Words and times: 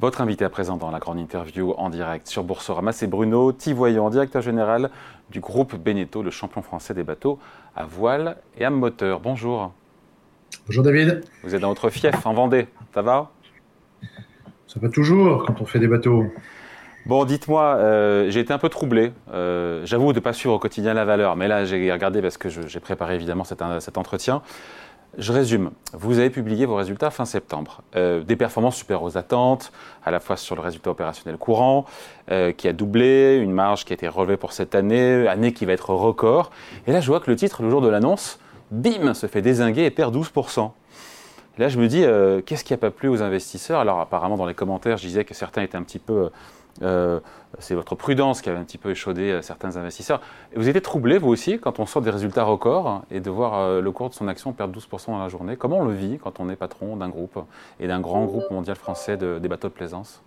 Votre 0.00 0.20
invité 0.20 0.44
à 0.44 0.48
présent 0.48 0.76
dans 0.76 0.92
la 0.92 1.00
grande 1.00 1.18
interview 1.18 1.74
en 1.76 1.90
direct 1.90 2.28
sur 2.28 2.44
Boursorama, 2.44 2.92
c'est 2.92 3.08
Bruno 3.08 3.50
Tivoyant, 3.50 4.10
directeur 4.10 4.42
général 4.42 4.90
du 5.28 5.40
groupe 5.40 5.74
Beneteau, 5.74 6.22
le 6.22 6.30
champion 6.30 6.62
français 6.62 6.94
des 6.94 7.02
bateaux 7.02 7.40
à 7.74 7.84
voile 7.84 8.36
et 8.56 8.64
à 8.64 8.70
moteur. 8.70 9.18
Bonjour. 9.18 9.72
Bonjour 10.68 10.84
David. 10.84 11.24
Vous 11.42 11.52
êtes 11.52 11.60
dans 11.60 11.70
votre 11.70 11.90
fief 11.90 12.24
en 12.24 12.32
Vendée, 12.32 12.68
ça 12.94 13.02
va? 13.02 13.32
Ça 14.68 14.78
va 14.78 14.88
toujours 14.88 15.44
quand 15.44 15.60
on 15.60 15.64
fait 15.64 15.80
des 15.80 15.88
bateaux. 15.88 16.26
Bon, 17.04 17.24
dites-moi, 17.24 17.62
euh, 17.78 18.30
j'ai 18.30 18.38
été 18.38 18.52
un 18.52 18.58
peu 18.58 18.68
troublé. 18.68 19.12
Euh, 19.32 19.84
j'avoue 19.84 20.12
de 20.12 20.18
ne 20.18 20.22
pas 20.22 20.32
suivre 20.32 20.54
au 20.54 20.60
quotidien 20.60 20.94
la 20.94 21.06
valeur, 21.06 21.34
mais 21.34 21.48
là 21.48 21.64
j'ai 21.64 21.90
regardé 21.92 22.22
parce 22.22 22.38
que 22.38 22.48
j'ai 22.48 22.80
préparé 22.80 23.16
évidemment 23.16 23.42
cet, 23.42 23.64
cet 23.80 23.98
entretien. 23.98 24.42
Je 25.16 25.32
résume. 25.32 25.70
Vous 25.94 26.18
avez 26.18 26.30
publié 26.30 26.66
vos 26.66 26.76
résultats 26.76 27.10
fin 27.10 27.24
septembre. 27.24 27.80
Euh, 27.96 28.22
des 28.22 28.36
performances 28.36 28.76
super 28.76 29.02
aux 29.02 29.16
attentes, 29.16 29.72
à 30.04 30.10
la 30.10 30.20
fois 30.20 30.36
sur 30.36 30.54
le 30.54 30.60
résultat 30.60 30.90
opérationnel 30.90 31.38
courant, 31.38 31.86
euh, 32.30 32.52
qui 32.52 32.68
a 32.68 32.72
doublé, 32.72 33.38
une 33.42 33.52
marge 33.52 33.84
qui 33.84 33.92
a 33.92 33.94
été 33.94 34.06
relevée 34.06 34.36
pour 34.36 34.52
cette 34.52 34.74
année, 34.74 35.26
année 35.26 35.52
qui 35.52 35.64
va 35.64 35.72
être 35.72 35.94
record. 35.94 36.50
Et 36.86 36.92
là, 36.92 37.00
je 37.00 37.06
vois 37.06 37.20
que 37.20 37.30
le 37.30 37.36
titre, 37.36 37.62
le 37.62 37.70
jour 37.70 37.80
de 37.80 37.88
l'annonce, 37.88 38.38
bim, 38.70 39.14
se 39.14 39.26
fait 39.26 39.42
désinguer 39.42 39.84
et 39.84 39.90
perd 39.90 40.14
12%. 40.14 40.70
là, 41.56 41.68
je 41.68 41.78
me 41.78 41.88
dis, 41.88 42.04
euh, 42.04 42.42
qu'est-ce 42.44 42.62
qui 42.62 42.74
n'a 42.74 42.76
pas 42.76 42.90
plu 42.90 43.08
aux 43.08 43.22
investisseurs? 43.22 43.80
Alors, 43.80 44.00
apparemment, 44.00 44.36
dans 44.36 44.46
les 44.46 44.54
commentaires, 44.54 44.98
je 44.98 45.06
disais 45.06 45.24
que 45.24 45.34
certains 45.34 45.62
étaient 45.62 45.78
un 45.78 45.82
petit 45.82 45.98
peu 45.98 46.30
euh, 46.82 47.20
c'est 47.58 47.74
votre 47.74 47.94
prudence 47.94 48.40
qui 48.40 48.50
avait 48.50 48.58
un 48.58 48.64
petit 48.64 48.78
peu 48.78 48.90
échaudé 48.90 49.30
euh, 49.30 49.42
certains 49.42 49.76
investisseurs. 49.76 50.20
vous 50.54 50.68
étiez 50.68 50.80
troublé, 50.80 51.18
vous 51.18 51.28
aussi, 51.28 51.58
quand 51.58 51.80
on 51.80 51.86
sort 51.86 52.02
des 52.02 52.10
résultats 52.10 52.44
records 52.44 53.02
et 53.10 53.20
de 53.20 53.30
voir 53.30 53.54
euh, 53.54 53.80
le 53.80 53.90
cours 53.90 54.10
de 54.10 54.14
son 54.14 54.28
action 54.28 54.52
perdre 54.52 54.78
12% 54.78 55.06
dans 55.08 55.18
la 55.18 55.28
journée 55.28 55.56
Comment 55.56 55.78
on 55.78 55.84
le 55.84 55.94
vit 55.94 56.18
quand 56.18 56.40
on 56.40 56.48
est 56.50 56.56
patron 56.56 56.96
d'un 56.96 57.08
groupe 57.08 57.38
et 57.80 57.86
d'un 57.86 58.00
grand 58.00 58.24
groupe 58.24 58.50
mondial 58.50 58.76
français 58.76 59.16
des 59.16 59.48
bateaux 59.48 59.68
de 59.68 59.72
plaisance? 59.72 60.22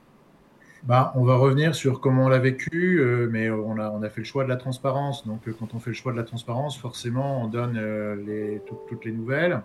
Bah, 0.83 1.13
on 1.15 1.23
va 1.23 1.35
revenir 1.35 1.75
sur 1.75 2.01
comment 2.01 2.25
on 2.25 2.29
l'a 2.29 2.39
vécu, 2.39 2.99
mais 3.29 3.51
on 3.51 3.77
a, 3.77 4.09
fait 4.09 4.21
le 4.21 4.25
choix 4.25 4.43
de 4.43 4.49
la 4.49 4.55
transparence. 4.55 5.27
Donc, 5.27 5.41
quand 5.59 5.75
on 5.75 5.79
fait 5.79 5.91
le 5.91 5.95
choix 5.95 6.11
de 6.11 6.17
la 6.17 6.23
transparence, 6.23 6.75
forcément, 6.75 7.43
on 7.43 7.47
donne 7.47 7.79
toutes 8.89 9.05
les 9.05 9.11
nouvelles. 9.11 9.61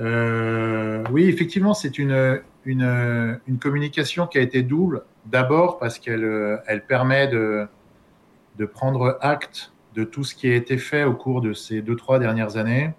Oui, 0.00 1.28
effectivement, 1.28 1.74
c'est 1.74 1.98
une, 1.98 2.40
une, 2.64 3.40
une, 3.46 3.58
communication 3.58 4.26
qui 4.26 4.38
a 4.38 4.40
été 4.40 4.62
double. 4.62 5.02
D'abord 5.26 5.78
parce 5.78 5.98
qu'elle 5.98 6.24
euh, 6.24 6.56
elle 6.66 6.84
permet 6.86 7.28
de, 7.28 7.66
de 8.58 8.64
prendre 8.64 9.18
acte 9.20 9.72
de 9.94 10.04
tout 10.04 10.24
ce 10.24 10.34
qui 10.34 10.50
a 10.50 10.54
été 10.54 10.78
fait 10.78 11.04
au 11.04 11.12
cours 11.12 11.40
de 11.40 11.52
ces 11.52 11.82
deux, 11.82 11.96
trois 11.96 12.18
dernières 12.18 12.56
années 12.56 12.92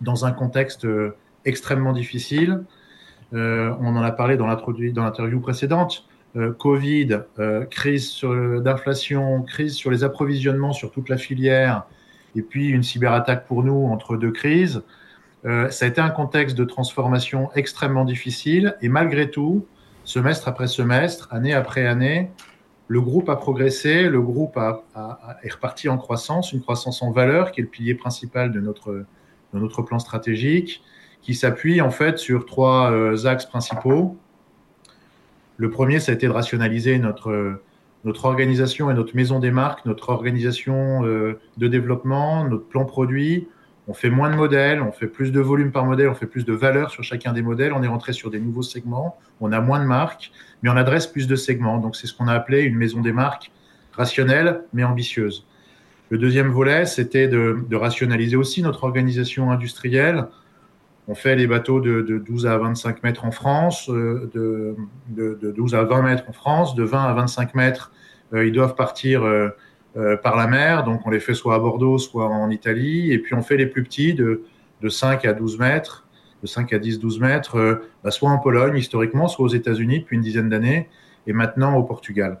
dans 0.00 0.24
un 0.24 0.32
contexte 0.32 0.84
euh, 0.84 1.14
extrêmement 1.44 1.92
difficile. 1.92 2.64
Euh, 3.32 3.74
on 3.80 3.96
en 3.96 4.02
a 4.02 4.12
parlé 4.12 4.36
dans 4.36 4.46
l'interview 4.46 5.40
précédente. 5.40 6.06
Euh, 6.36 6.52
Covid, 6.52 7.20
euh, 7.38 7.64
crise 7.64 8.20
d'inflation, 8.22 9.42
crise 9.42 9.74
sur 9.74 9.90
les 9.90 10.04
approvisionnements 10.04 10.72
sur 10.72 10.90
toute 10.90 11.08
la 11.08 11.16
filière, 11.16 11.84
et 12.34 12.42
puis 12.42 12.68
une 12.68 12.82
cyberattaque 12.82 13.46
pour 13.46 13.62
nous 13.62 13.86
entre 13.86 14.16
deux 14.16 14.32
crises. 14.32 14.82
Euh, 15.46 15.70
ça 15.70 15.84
a 15.84 15.88
été 15.88 16.00
un 16.00 16.10
contexte 16.10 16.56
de 16.56 16.64
transformation 16.64 17.50
extrêmement 17.54 18.04
difficile 18.04 18.76
et 18.82 18.88
malgré 18.88 19.30
tout, 19.30 19.66
semestre 20.04 20.48
après 20.48 20.66
semestre, 20.66 21.28
année 21.32 21.54
après 21.54 21.86
année, 21.86 22.30
le 22.88 23.00
groupe 23.00 23.28
a 23.28 23.36
progressé, 23.36 24.08
le 24.08 24.20
groupe 24.20 24.56
a, 24.56 24.84
est 25.42 25.52
reparti 25.52 25.88
en 25.88 25.98
croissance, 25.98 26.52
une 26.52 26.60
croissance 26.60 27.02
en 27.02 27.10
valeur 27.10 27.52
qui 27.52 27.60
est 27.60 27.64
le 27.64 27.68
pilier 27.68 27.94
principal 27.94 28.52
de 28.52 28.60
notre, 28.60 28.92
de 28.92 29.58
notre 29.58 29.82
plan 29.82 29.98
stratégique, 29.98 30.82
qui 31.22 31.34
s'appuie 31.34 31.80
en 31.80 31.90
fait 31.90 32.18
sur 32.18 32.46
trois 32.46 32.90
euh, 32.92 33.26
axes 33.26 33.46
principaux. 33.46 34.16
Le 35.56 35.70
premier, 35.70 36.00
ça 36.00 36.12
a 36.12 36.14
été 36.14 36.26
de 36.26 36.32
rationaliser 36.32 36.98
notre, 36.98 37.60
notre 38.04 38.24
organisation 38.26 38.90
et 38.90 38.94
notre 38.94 39.16
maison 39.16 39.40
des 39.40 39.50
marques, 39.50 39.84
notre 39.84 40.10
organisation 40.10 41.04
euh, 41.04 41.40
de 41.56 41.66
développement, 41.66 42.44
notre 42.44 42.66
plan 42.66 42.84
produit, 42.84 43.48
on 43.88 43.94
fait 43.94 44.10
moins 44.10 44.30
de 44.30 44.36
modèles, 44.36 44.82
on 44.82 44.90
fait 44.90 45.06
plus 45.06 45.30
de 45.30 45.40
volume 45.40 45.70
par 45.70 45.84
modèle, 45.84 46.08
on 46.08 46.14
fait 46.14 46.26
plus 46.26 46.44
de 46.44 46.52
valeur 46.52 46.90
sur 46.90 47.04
chacun 47.04 47.32
des 47.32 47.42
modèles, 47.42 47.72
on 47.72 47.82
est 47.82 47.88
rentré 47.88 48.12
sur 48.12 48.30
des 48.30 48.40
nouveaux 48.40 48.62
segments, 48.62 49.18
on 49.40 49.52
a 49.52 49.60
moins 49.60 49.78
de 49.78 49.84
marques, 49.84 50.32
mais 50.62 50.70
on 50.70 50.76
adresse 50.76 51.06
plus 51.06 51.28
de 51.28 51.36
segments. 51.36 51.78
Donc 51.78 51.94
c'est 51.94 52.06
ce 52.06 52.14
qu'on 52.14 52.26
a 52.26 52.32
appelé 52.32 52.62
une 52.62 52.76
maison 52.76 53.00
des 53.00 53.12
marques 53.12 53.52
rationnelle 53.92 54.62
mais 54.72 54.84
ambitieuse. 54.84 55.46
Le 56.10 56.18
deuxième 56.18 56.48
volet, 56.48 56.86
c'était 56.86 57.28
de, 57.28 57.64
rationaliser 57.74 58.36
aussi 58.36 58.62
notre 58.62 58.84
organisation 58.84 59.50
industrielle. 59.50 60.26
On 61.08 61.14
fait 61.14 61.36
les 61.36 61.46
bateaux 61.46 61.80
de, 61.80 62.02
12 62.02 62.46
à 62.46 62.58
25 62.58 63.02
mètres 63.04 63.24
en 63.24 63.30
France, 63.30 63.88
euh, 63.88 64.30
de, 64.34 64.76
de, 65.08 65.52
12 65.52 65.74
à 65.76 65.84
20 65.84 66.02
mètres 66.02 66.24
en 66.28 66.32
France, 66.32 66.74
de 66.74 66.82
20 66.82 67.04
à 67.04 67.14
25 67.14 67.54
mètres, 67.54 67.92
euh, 68.32 68.46
ils 68.46 68.52
doivent 68.52 68.74
partir 68.74 69.22
euh, 69.96 70.14
par 70.14 70.36
la 70.36 70.46
mer. 70.46 70.84
Donc, 70.84 71.06
on 71.06 71.10
les 71.10 71.20
fait 71.20 71.32
soit 71.32 71.54
à 71.54 71.58
Bordeaux, 71.58 71.96
soit 71.96 72.26
en 72.26 72.50
Italie. 72.50 73.12
Et 73.12 73.18
puis, 73.18 73.34
on 73.34 73.40
fait 73.40 73.56
les 73.56 73.64
plus 73.64 73.82
petits 73.82 74.12
de, 74.12 74.42
de 74.82 74.88
5 74.90 75.24
à 75.24 75.32
12 75.32 75.58
mètres, 75.58 76.06
de 76.42 76.46
5 76.46 76.70
à 76.74 76.78
10, 76.78 76.98
12 76.98 77.18
mètres, 77.20 77.56
euh, 77.56 77.88
bah, 78.04 78.10
soit 78.10 78.28
en 78.28 78.36
Pologne, 78.36 78.76
historiquement, 78.76 79.26
soit 79.26 79.46
aux 79.46 79.54
États-Unis 79.54 80.00
depuis 80.00 80.16
une 80.16 80.22
dizaine 80.22 80.50
d'années, 80.50 80.90
et 81.26 81.32
maintenant 81.32 81.76
au 81.76 81.82
Portugal. 81.82 82.40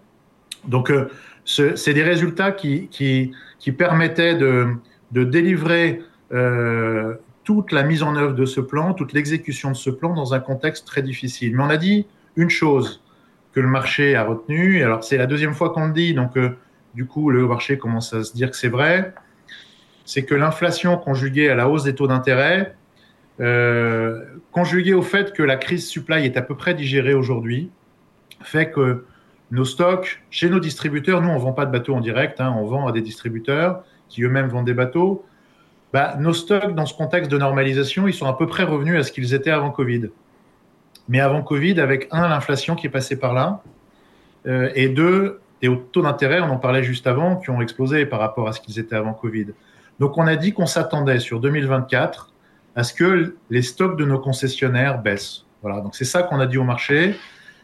Donc, 0.68 0.90
euh, 0.90 1.08
c'est 1.46 1.94
des 1.94 2.02
résultats 2.02 2.52
qui, 2.52 2.88
qui, 2.88 3.72
permettaient 3.72 4.34
de, 4.34 4.66
de 5.12 5.24
délivrer 5.24 6.02
toute 7.44 7.72
la 7.72 7.84
mise 7.84 8.02
en 8.02 8.16
œuvre 8.16 8.34
de 8.34 8.44
ce 8.44 8.60
plan, 8.60 8.92
toute 8.92 9.14
l'exécution 9.14 9.70
de 9.70 9.76
ce 9.76 9.88
plan 9.88 10.12
dans 10.12 10.34
un 10.34 10.40
contexte 10.40 10.86
très 10.86 11.00
difficile. 11.00 11.56
Mais 11.56 11.62
on 11.62 11.70
a 11.70 11.76
dit 11.78 12.06
une 12.36 12.50
chose 12.50 13.02
que 13.52 13.60
le 13.60 13.68
marché 13.68 14.14
a 14.14 14.24
retenue, 14.24 14.82
alors 14.82 15.04
c'est 15.04 15.16
la 15.16 15.26
deuxième 15.26 15.54
fois 15.54 15.70
qu'on 15.70 15.86
le 15.86 15.92
dit, 15.92 16.12
donc 16.12 16.36
du 16.96 17.04
coup, 17.04 17.30
le 17.30 17.46
marché 17.46 17.76
commence 17.76 18.14
à 18.14 18.24
se 18.24 18.32
dire 18.32 18.50
que 18.50 18.56
c'est 18.56 18.68
vrai, 18.68 19.12
c'est 20.06 20.24
que 20.24 20.34
l'inflation 20.34 20.96
conjuguée 20.96 21.50
à 21.50 21.54
la 21.54 21.68
hausse 21.68 21.84
des 21.84 21.94
taux 21.94 22.06
d'intérêt, 22.06 22.74
euh, 23.38 24.24
conjuguée 24.50 24.94
au 24.94 25.02
fait 25.02 25.34
que 25.34 25.42
la 25.42 25.56
crise 25.56 25.86
supply 25.86 26.24
est 26.24 26.38
à 26.38 26.42
peu 26.42 26.56
près 26.56 26.72
digérée 26.72 27.12
aujourd'hui, 27.12 27.70
fait 28.40 28.70
que 28.70 29.04
nos 29.50 29.66
stocks 29.66 30.22
chez 30.30 30.48
nos 30.48 30.58
distributeurs, 30.58 31.20
nous 31.20 31.28
on 31.28 31.36
vend 31.36 31.52
pas 31.52 31.66
de 31.66 31.70
bateaux 31.70 31.94
en 31.94 32.00
direct, 32.00 32.40
hein, 32.40 32.54
on 32.58 32.64
vend 32.64 32.86
à 32.86 32.92
des 32.92 33.02
distributeurs 33.02 33.84
qui 34.08 34.22
eux-mêmes 34.22 34.48
vendent 34.48 34.64
des 34.64 34.74
bateaux. 34.74 35.26
Bah, 35.92 36.16
nos 36.18 36.32
stocks 36.32 36.74
dans 36.74 36.86
ce 36.86 36.94
contexte 36.94 37.30
de 37.30 37.36
normalisation, 37.36 38.08
ils 38.08 38.14
sont 38.14 38.26
à 38.26 38.32
peu 38.32 38.46
près 38.46 38.64
revenus 38.64 38.98
à 38.98 39.02
ce 39.02 39.12
qu'ils 39.12 39.34
étaient 39.34 39.50
avant 39.50 39.70
Covid. 39.70 40.08
Mais 41.08 41.20
avant 41.20 41.42
Covid, 41.42 41.78
avec 41.78 42.08
un, 42.10 42.26
l'inflation 42.28 42.74
qui 42.74 42.86
est 42.86 42.90
passée 42.90 43.18
par 43.18 43.34
là, 43.34 43.62
euh, 44.46 44.70
et 44.74 44.88
deux, 44.88 45.40
et 45.62 45.68
aux 45.68 45.76
taux 45.76 46.02
d'intérêt, 46.02 46.40
on 46.40 46.50
en 46.50 46.58
parlait 46.58 46.82
juste 46.82 47.06
avant, 47.06 47.36
qui 47.36 47.50
ont 47.50 47.60
explosé 47.60 48.06
par 48.06 48.20
rapport 48.20 48.48
à 48.48 48.52
ce 48.52 48.60
qu'ils 48.60 48.78
étaient 48.78 48.96
avant 48.96 49.14
Covid. 49.14 49.48
Donc 50.00 50.18
on 50.18 50.26
a 50.26 50.36
dit 50.36 50.52
qu'on 50.52 50.66
s'attendait 50.66 51.18
sur 51.18 51.40
2024 51.40 52.32
à 52.74 52.82
ce 52.82 52.92
que 52.92 53.36
les 53.48 53.62
stocks 53.62 53.96
de 53.96 54.04
nos 54.04 54.18
concessionnaires 54.18 55.00
baissent. 55.00 55.46
Voilà, 55.62 55.80
donc 55.80 55.94
c'est 55.94 56.04
ça 56.04 56.22
qu'on 56.22 56.38
a 56.40 56.46
dit 56.46 56.58
au 56.58 56.64
marché, 56.64 57.16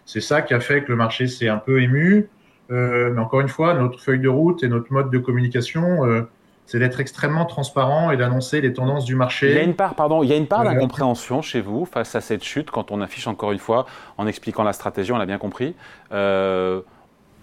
c'est 0.07 0.23
ça 0.23 0.43
qui 0.43 0.55
a 0.55 0.61
fait 0.61 0.83
que 0.83 0.89
le 0.89 0.97
marché 0.97 1.27
s'est 1.27 1.49
un 1.49 1.59
peu 1.59 1.83
ému. 1.83 2.29
Euh, 2.71 3.11
mais 3.13 3.21
encore 3.21 3.41
une 3.41 3.49
fois, 3.49 3.75
notre 3.75 4.01
feuille 4.01 4.21
de 4.21 4.29
route 4.29 4.63
et 4.63 4.69
notre 4.69 4.93
mode 4.93 5.11
de 5.11 5.19
communication, 5.19 6.07
euh, 6.07 6.23
c'est 6.65 6.79
d'être 6.79 7.01
extrêmement 7.01 7.45
transparent 7.45 8.11
et 8.11 8.17
d'annoncer 8.17 8.61
les 8.61 8.73
tendances 8.73 9.05
du 9.05 9.15
marché. 9.15 9.51
Il 9.51 9.57
y 9.57 9.59
a 9.59 9.63
une 9.63 9.75
part, 9.75 9.95
pardon, 9.95 10.23
il 10.23 10.31
y 10.31 10.33
a 10.33 10.37
une 10.37 10.47
part 10.47 10.65
d'incompréhension 10.65 11.43
chez 11.43 11.61
vous 11.61 11.85
face 11.85 12.15
à 12.15 12.21
cette 12.21 12.45
chute 12.45 12.71
quand 12.71 12.91
on 12.91 13.01
affiche 13.01 13.27
encore 13.27 13.53
une 13.53 13.59
fois, 13.59 13.87
en 14.17 14.27
expliquant 14.27 14.63
la 14.63 14.73
stratégie, 14.73 15.13
on 15.13 15.19
l'a 15.19 15.27
bien 15.27 15.39
compris. 15.39 15.75
Euh, 16.13 16.81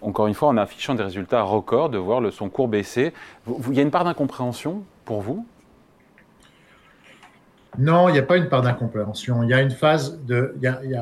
encore 0.01 0.27
une 0.27 0.33
fois, 0.33 0.49
en 0.49 0.57
affichant 0.57 0.95
des 0.95 1.03
résultats 1.03 1.41
records, 1.41 1.89
de 1.89 1.97
voir 1.97 2.21
le, 2.21 2.31
son 2.31 2.49
cours 2.49 2.67
baisser. 2.67 3.13
Il 3.69 3.75
y 3.75 3.79
a 3.79 3.83
une 3.83 3.91
part 3.91 4.03
d'incompréhension 4.03 4.83
pour 5.05 5.21
vous? 5.21 5.45
Non, 7.77 8.09
il 8.09 8.13
n'y 8.13 8.19
a 8.19 8.23
pas 8.23 8.37
une 8.37 8.49
part 8.49 8.61
d'incompréhension. 8.61 9.43
Il 9.43 9.49
y 9.49 9.53
a 9.53 9.61
une 9.61 9.71
phase 9.71 10.19
de. 10.25 10.55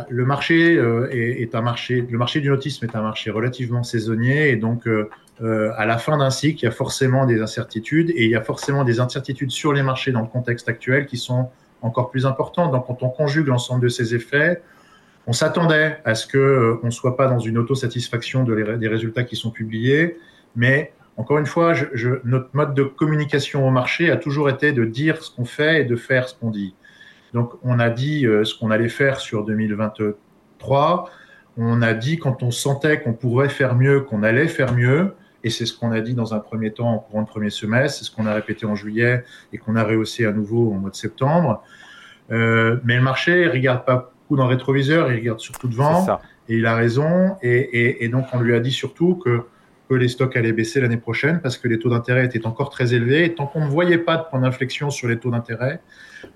Le 0.10 0.26
marché 0.26 0.76
euh, 0.76 1.10
est, 1.12 1.56
un 1.56 1.62
marché. 1.62 2.06
Le 2.10 2.18
marché 2.18 2.42
du 2.42 2.50
nautisme 2.50 2.86
est 2.86 2.96
un 2.96 3.02
marché 3.02 3.32
relativement 3.32 3.84
saisonnier 3.84 4.50
et 4.50 4.58
donc 4.58 4.88
euh, 4.88 5.10
euh, 5.42 5.72
à 5.78 5.86
la 5.86 5.98
fin 5.98 6.18
d'un 6.18 6.30
cycle, 6.30 6.60
il 6.62 6.66
y 6.66 6.68
a 6.68 6.72
forcément 6.72 7.26
des 7.26 7.42
incertitudes 7.42 8.10
et 8.10 8.26
il 8.26 8.32
y 8.32 8.36
a 8.36 8.42
forcément 8.42 8.84
des 8.84 9.00
incertitudes 9.00 9.52
sur 9.52 9.72
les 9.72 9.82
marchés 9.82 10.12
dans 10.12 10.22
le 10.22 10.28
contexte 10.28 10.68
actuel 10.68 11.06
qui 11.06 11.18
sont 11.18 11.50
encore 11.82 12.10
plus 12.10 12.26
importantes. 12.26 12.72
Donc, 12.72 12.88
quand 12.88 13.02
on 13.02 13.10
conjugue 13.10 13.48
l'ensemble 13.48 13.82
de 13.82 13.90
ces 13.90 14.14
effets, 14.14 14.62
on 15.28 15.34
s'attendait 15.34 16.00
à 16.06 16.16
ce 16.16 16.26
que 16.26 16.38
euh, 16.38 16.80
on 16.84 16.90
soit 16.90 17.18
pas 17.18 17.28
dans 17.28 17.40
une 17.40 17.58
autosatisfaction 17.58 18.44
de 18.44 18.78
des 18.78 18.88
résultats 18.88 19.24
qui 19.24 19.36
sont 19.36 19.52
publiés, 19.52 20.18
mais 20.56 20.94
encore 21.18 21.40
une 21.40 21.48
fois, 21.48 21.74
notre 22.24 22.50
mode 22.54 22.76
de 22.76 22.84
communication 22.84 23.68
au 23.68 23.72
marché 23.72 24.12
a 24.12 24.18
toujours 24.18 24.50
été 24.50 24.72
de 24.72 24.86
dire 24.86 25.24
ce 25.24 25.36
qu'on 25.36 25.46
fait 25.46 25.82
et 25.82 25.84
de 25.84 25.96
faire 25.96 26.30
ce 26.30 26.36
qu'on 26.36 26.52
dit. 26.52 26.76
Donc, 27.34 27.54
on 27.64 27.80
a 27.80 27.90
dit 27.90 28.26
euh, 28.26 28.46
ce 28.46 28.58
qu'on 28.58 28.70
allait 28.70 28.88
faire 28.88 29.20
sur 29.20 29.44
2023. 29.44 31.10
On 31.58 31.82
a 31.82 31.94
dit 31.96 32.20
quand 32.20 32.44
on 32.44 32.52
sentait 32.52 33.02
qu'on 33.02 33.14
pourrait 33.14 33.50
faire 33.50 33.76
mieux, 33.76 34.02
qu'on 34.02 34.22
allait 34.22 34.48
faire 34.48 34.74
mieux. 34.74 35.16
Et 35.44 35.50
c'est 35.50 35.66
ce 35.66 35.78
qu'on 35.78 35.92
a 35.92 36.02
dit 36.02 36.14
dans 36.14 36.36
un 36.36 36.40
premier 36.40 36.72
temps 36.72 36.94
en 36.94 37.00
courant 37.00 37.24
de 37.24 37.28
premier 37.28 37.50
semestre, 37.50 38.00
c'est 38.00 38.06
ce 38.06 38.12
qu'on 38.12 38.26
a 38.26 38.34
répété 38.34 38.66
en 38.66 38.76
juillet 38.76 39.24
et 39.54 39.58
qu'on 39.58 39.76
a 39.76 39.84
rehaussé 39.84 40.26
à 40.26 40.32
nouveau 40.32 40.70
au 40.70 40.74
mois 40.74 40.92
de 40.92 40.96
septembre. 40.96 41.64
Euh, 42.32 42.78
mais 42.84 42.96
le 42.96 43.02
marché 43.02 43.48
regarde 43.48 43.86
pas 43.86 44.14
beaucoup 44.28 44.36
dans 44.36 44.48
le 44.48 44.50
rétroviseur, 44.56 45.10
il 45.12 45.20
regarde 45.20 45.40
surtout 45.40 45.70
devant. 45.70 46.20
Et 46.50 46.58
il 46.58 46.66
a 46.66 46.76
raison. 46.76 47.38
Et, 47.42 48.08
donc, 48.10 48.26
on 48.34 48.40
lui 48.40 48.54
a 48.56 48.60
dit 48.60 48.72
surtout 48.72 49.16
que, 49.16 49.44
que 49.90 49.96
les 49.96 50.10
stocks 50.10 50.36
allaient 50.36 50.52
baisser 50.52 50.82
l'année 50.82 50.98
prochaine 50.98 51.40
parce 51.42 51.58
que 51.58 51.70
les 51.70 51.80
taux 51.80 51.90
d'intérêt 51.90 52.26
étaient 52.26 52.46
encore 52.46 52.70
très 52.70 52.94
élevés. 52.94 53.26
Et 53.26 53.36
tant 53.36 53.48
qu'on 53.48 53.64
ne 53.64 53.70
voyait 53.70 53.98
pas 53.98 54.18
de 54.18 54.24
point 54.30 54.42
d'inflexion 54.42 54.90
sur 54.90 55.08
les 55.08 55.18
taux 55.18 55.32
d'intérêt, 55.32 55.80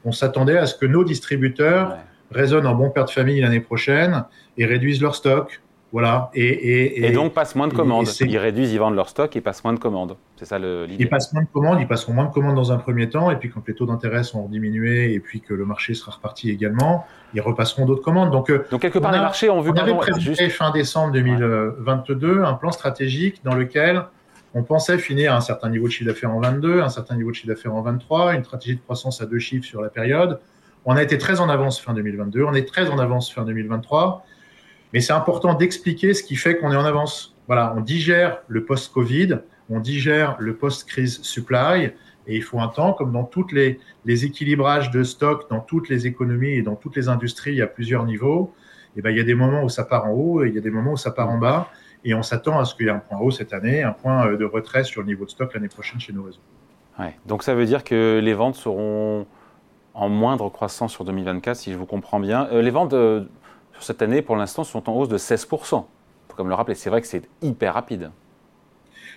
on 0.05 0.13
s'attendait 0.13 0.57
à 0.57 0.67
ce 0.67 0.75
que 0.75 0.85
nos 0.85 1.03
distributeurs 1.03 1.97
raisonnent 2.31 2.67
en 2.67 2.75
bon 2.75 2.89
père 2.89 3.05
de 3.05 3.09
famille 3.09 3.41
l'année 3.41 3.59
prochaine 3.59 4.23
et 4.57 4.65
réduisent 4.65 5.01
leurs 5.01 5.15
stocks 5.15 5.61
voilà. 5.91 6.29
Et, 6.33 7.05
et, 7.05 7.11
donc 7.11 7.33
passent 7.33 7.55
moins 7.55 7.67
de 7.67 7.73
commandes. 7.73 8.07
Ils 8.21 8.38
réduisent, 8.38 8.71
ils 8.71 8.79
vendent 8.79 8.95
leur 8.95 9.09
stock 9.09 9.35
et 9.35 9.41
passent 9.41 9.63
moins 9.63 9.73
de 9.73 9.79
commandes. 9.79 10.15
C'est 10.38 10.45
ça 10.45 10.57
l'idée. 10.57 10.95
Ils 10.99 11.09
passent 11.09 11.33
moins 11.33 11.43
de 11.43 11.49
commandes, 11.51 11.79
ils 11.81 11.88
passeront 11.88 12.13
moins 12.13 12.25
de 12.25 12.33
commandes 12.33 12.55
dans 12.55 12.71
un 12.71 12.77
premier 12.77 13.09
temps, 13.09 13.29
et 13.29 13.35
puis 13.35 13.49
quand 13.49 13.61
les 13.67 13.75
taux 13.75 13.85
d'intérêt 13.85 14.23
sont 14.23 14.47
diminués 14.47 15.13
et 15.13 15.19
puis 15.19 15.41
que 15.41 15.53
le 15.53 15.65
marché 15.65 15.93
sera 15.93 16.13
reparti 16.13 16.49
également, 16.49 17.05
ils 17.33 17.41
repasseront 17.41 17.85
d'autres 17.85 18.03
commandes. 18.03 18.31
Donc, 18.31 18.49
euh, 18.49 18.65
donc 18.71 18.81
quelque 18.81 18.99
part, 18.99 19.11
les 19.11 19.19
marchés 19.19 19.49
ont 19.49 19.59
vu. 19.59 19.71
On 19.71 19.75
avait 19.75 19.93
présenté 19.95 20.49
fin 20.49 20.71
décembre 20.71 21.11
2022 21.11 22.43
un 22.43 22.53
plan 22.53 22.71
stratégique 22.71 23.41
dans 23.43 23.53
lequel 23.53 24.03
on 24.53 24.63
pensait 24.63 24.97
finir 24.97 25.33
à 25.33 25.38
un 25.38 25.41
certain 25.41 25.69
niveau 25.69 25.88
de 25.88 25.91
chiffre 25.91 26.09
d'affaires 26.09 26.31
en 26.31 26.39
22, 26.39 26.81
un 26.81 26.89
certain 26.89 27.15
niveau 27.15 27.31
de 27.31 27.35
chiffre 27.35 27.47
d'affaires 27.49 27.75
en 27.75 27.81
23, 27.81 28.35
une 28.35 28.43
stratégie 28.43 28.75
de 28.75 28.81
croissance 28.81 29.21
à 29.21 29.25
deux 29.25 29.39
chiffres 29.39 29.65
sur 29.65 29.81
la 29.81 29.89
période. 29.89 30.39
On 30.85 30.95
a 30.95 31.03
été 31.03 31.17
très 31.17 31.41
en 31.41 31.49
avance 31.49 31.79
fin 31.81 31.93
2022, 31.93 32.43
on 32.43 32.53
est 32.53 32.67
très 32.67 32.89
en 32.89 32.97
avance 32.97 33.31
fin 33.31 33.43
2023. 33.43 34.25
Mais 34.93 35.01
c'est 35.01 35.13
important 35.13 35.53
d'expliquer 35.53 36.13
ce 36.13 36.23
qui 36.23 36.35
fait 36.35 36.57
qu'on 36.57 36.71
est 36.71 36.75
en 36.75 36.85
avance. 36.85 37.35
Voilà, 37.47 37.73
on 37.77 37.81
digère 37.81 38.39
le 38.47 38.65
post-Covid, 38.65 39.39
on 39.69 39.79
digère 39.79 40.35
le 40.39 40.55
post-crise 40.55 41.21
supply, 41.21 41.91
et 42.27 42.35
il 42.35 42.43
faut 42.43 42.59
un 42.59 42.67
temps, 42.67 42.93
comme 42.93 43.11
dans 43.11 43.23
tous 43.23 43.47
les, 43.51 43.79
équilibrages 44.05 44.91
de 44.91 45.03
stock, 45.03 45.49
dans 45.49 45.59
toutes 45.59 45.89
les 45.89 46.07
économies 46.07 46.51
et 46.51 46.61
dans 46.61 46.75
toutes 46.75 46.95
les 46.95 47.09
industries 47.09 47.61
à 47.61 47.67
plusieurs 47.67 48.05
niveaux. 48.05 48.53
Et 48.95 48.99
eh 48.99 49.01
ben, 49.01 49.09
il 49.09 49.17
y 49.17 49.21
a 49.21 49.23
des 49.23 49.35
moments 49.35 49.63
où 49.63 49.69
ça 49.69 49.85
part 49.85 50.05
en 50.05 50.11
haut 50.11 50.43
et 50.43 50.49
il 50.49 50.55
y 50.55 50.57
a 50.57 50.61
des 50.61 50.69
moments 50.69 50.93
où 50.93 50.97
ça 50.97 51.11
part 51.11 51.29
en 51.29 51.38
bas. 51.38 51.69
Et 52.03 52.13
on 52.13 52.23
s'attend 52.23 52.59
à 52.59 52.65
ce 52.65 52.75
qu'il 52.75 52.88
y 52.88 52.89
ait 52.89 52.91
un 52.91 52.99
point 52.99 53.19
haut 53.19 53.31
cette 53.31 53.53
année, 53.53 53.83
un 53.83 53.93
point 53.93 54.27
euh, 54.27 54.38
de 54.38 54.43
retrait 54.43 54.83
sur 54.83 55.01
le 55.01 55.07
niveau 55.07 55.25
de 55.25 55.29
stock 55.29 55.53
l'année 55.53 55.69
prochaine 55.69 55.99
chez 55.99 56.13
nos 56.13 56.23
réseaux. 56.23 56.41
Donc 57.25 57.43
ça 57.43 57.55
veut 57.55 57.65
dire 57.65 57.83
que 57.83 58.19
les 58.21 58.33
ventes 58.33 58.55
seront 58.55 59.25
en 59.93 60.09
moindre 60.09 60.49
croissance 60.49 60.91
sur 60.91 61.03
2024, 61.03 61.57
si 61.57 61.71
je 61.71 61.77
vous 61.77 61.85
comprends 61.85 62.19
bien. 62.19 62.47
Euh, 62.51 62.61
les 62.61 62.69
ventes 62.69 62.93
euh, 62.93 63.25
cette 63.83 64.01
année, 64.01 64.22
pour 64.22 64.36
l'instant, 64.36 64.63
sont 64.63 64.89
en 64.89 64.94
hausse 64.94 65.10
de 65.10 65.18
16%. 65.18 65.86
Comme 66.36 66.48
le 66.48 66.56
rappeler, 66.56 66.75
c'est 66.75 66.89
vrai 66.89 67.01
que 67.01 67.07
c'est 67.07 67.28
hyper 67.42 67.74
rapide. 67.74 68.12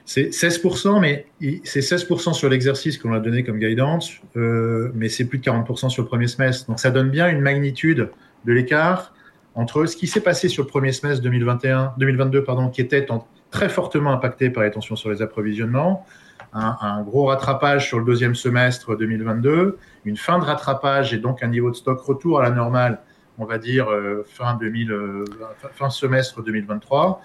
C'est 0.04 0.28
16%, 0.28 1.00
mais 1.00 1.26
c'est 1.64 1.80
16% 1.80 2.34
sur 2.34 2.48
l'exercice 2.48 2.98
qu'on 2.98 3.14
a 3.14 3.20
donné 3.20 3.42
comme 3.42 3.58
guidance, 3.58 4.12
euh, 4.36 4.90
mais 4.94 5.08
c'est 5.08 5.24
plus 5.24 5.38
de 5.38 5.44
40% 5.44 5.88
sur 5.88 6.02
le 6.02 6.08
premier 6.08 6.26
semestre. 6.26 6.66
Donc 6.66 6.78
ça 6.78 6.90
donne 6.90 7.08
bien 7.08 7.28
une 7.28 7.40
magnitude 7.40 8.10
de 8.44 8.52
l'écart 8.52 9.14
entre 9.54 9.86
ce 9.86 9.96
qui 9.96 10.06
s'est 10.06 10.20
passé 10.20 10.48
sur 10.48 10.64
le 10.64 10.68
premier 10.68 10.92
semestre 10.92 11.22
2021, 11.22 11.94
2022, 11.96 12.44
pardon, 12.44 12.68
qui 12.68 12.80
était 12.80 13.06
très 13.50 13.68
fortement 13.68 14.12
impacté 14.12 14.50
par 14.50 14.64
les 14.64 14.70
tensions 14.70 14.96
sur 14.96 15.10
les 15.10 15.22
approvisionnements, 15.22 16.04
un, 16.52 17.02
gros 17.02 17.26
rattrapage 17.26 17.88
sur 17.88 17.98
le 17.98 18.04
deuxième 18.04 18.34
semestre 18.34 18.96
2022, 18.96 19.78
une 20.04 20.16
fin 20.16 20.38
de 20.38 20.44
rattrapage 20.44 21.14
et 21.14 21.18
donc 21.18 21.42
un 21.42 21.48
niveau 21.48 21.70
de 21.70 21.76
stock 21.76 22.00
retour 22.00 22.40
à 22.40 22.42
la 22.42 22.50
normale 22.50 23.00
on 23.38 23.44
va 23.44 23.58
dire, 23.58 23.90
euh, 23.90 24.24
fin, 24.28 24.54
2000, 24.54 24.92
euh, 24.92 25.24
fin 25.72 25.90
semestre 25.90 26.42
2023. 26.42 27.20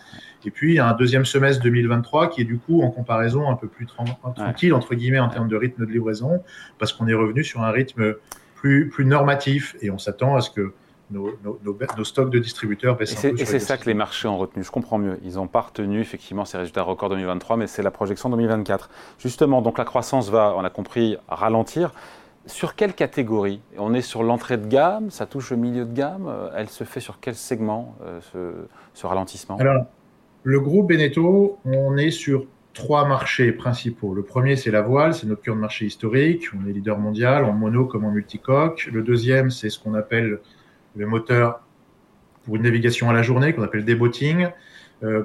Et 0.46 0.52
puis, 0.52 0.80
un 0.80 0.94
deuxième 0.94 1.26
semestre 1.26 1.64
2023 1.64 2.30
qui 2.30 2.42
est 2.42 2.46
du 2.46 2.58
coup, 2.58 2.82
en 2.82 2.90
comparaison, 2.90 3.50
un 3.50 3.56
peu 3.56 3.68
plus 3.68 3.86
tranquille, 3.86 4.74
entre 4.74 4.96
guillemets, 4.96 5.20
en 5.20 5.30
termes 5.30 5.48
de 5.48 5.56
rythme 5.56 5.86
de 5.86 5.92
livraison, 5.92 6.44
parce 6.78 6.94
qu'on 6.94 7.08
est 7.08 7.14
revenu 7.14 7.44
sur 7.44 7.62
un 7.62 7.72
rythme 7.72 8.16
plus, 8.56 8.90
plus 8.90 9.06
normatif 9.06 9.76
et 9.82 9.92
on 9.92 9.98
s'attend 9.98 10.36
à 10.36 10.42
ce 10.42 10.50
que 10.50 10.74
nos, 11.12 11.32
nos, 11.64 12.04
stocks 12.04 12.30
de 12.30 12.40
distributeurs 12.40 12.96
baissent 12.96 13.24
Et 13.24 13.46
c'est 13.46 13.60
ça 13.60 13.78
que 13.78 13.86
les 13.86 13.94
marchés 13.94 14.28
ont 14.28 14.38
retenu, 14.38 14.64
je 14.64 14.72
comprends 14.72 15.00
mieux. 15.00 15.20
Ils 15.24 15.36
n'ont 15.36 15.48
pas 15.48 15.62
retenu 15.62 16.00
effectivement 16.00 16.46
ces 16.46 16.58
résultats 16.58 16.84
records 16.84 17.10
2023, 17.10 17.58
mais 17.58 17.68
c'est 17.68 17.82
la 17.82 17.92
projection 17.92 18.30
2024. 18.30 18.90
Justement, 19.18 19.62
donc 19.62 19.78
la 19.78 19.86
croissance 19.86 20.30
va, 20.30 20.54
on 20.56 20.64
a 20.64 20.70
compris, 20.70 21.18
ralentir. 21.28 21.94
Sur 22.46 22.76
quelle 22.76 22.94
catégorie? 22.94 23.62
On 23.78 23.94
est 23.94 24.02
sur 24.02 24.24
l'entrée 24.24 24.58
de 24.58 24.68
gamme, 24.68 25.12
ça 25.12 25.26
touche 25.26 25.52
le 25.52 25.58
milieu 25.58 25.86
de 25.86 25.94
gamme. 25.94 26.28
Euh, 26.28 26.50
elle 26.56 26.70
se 26.70 26.84
fait 26.84 27.00
sur 27.00 27.20
quel 27.20 27.36
segment, 27.36 27.96
euh, 28.04 28.20
ce, 28.94 29.06
ralentissement? 29.06 29.58
Alors, 29.58 29.86
le 30.44 30.60
groupe 30.60 30.90
Beneteau, 30.90 31.60
on 31.66 31.98
est 31.98 32.12
sur 32.12 32.46
trois 32.74 33.06
marchés 33.08 33.52
principaux. 33.52 34.14
Le 34.14 34.24
premier, 34.24 34.56
c'est 34.56 34.72
la 34.72 34.82
voile, 34.82 35.14
c'est 35.14 35.28
notre 35.28 35.42
cœur 35.42 35.56
de 35.56 35.62
marché 35.62 35.86
historique. 35.86 36.46
On 36.58 36.68
est 36.68 36.74
leader 36.74 36.98
mondial 36.98 37.44
en 37.44 37.52
mono 37.52 37.86
comme 37.86 38.06
en 38.06 38.12
multicoque. 38.12 38.90
Le 38.92 39.04
deuxième, 39.04 39.50
c'est 39.52 39.70
ce 39.70 39.80
qu'on 39.80 39.94
appelle 39.94 40.40
le 40.96 41.06
moteur 41.06 41.62
pour 42.46 42.56
une 42.56 42.64
navigation 42.64 43.10
à 43.10 43.14
la 43.14 43.22
journée, 43.22 43.54
qu'on 43.54 43.64
appelle 43.64 43.86
euh, 43.88 44.50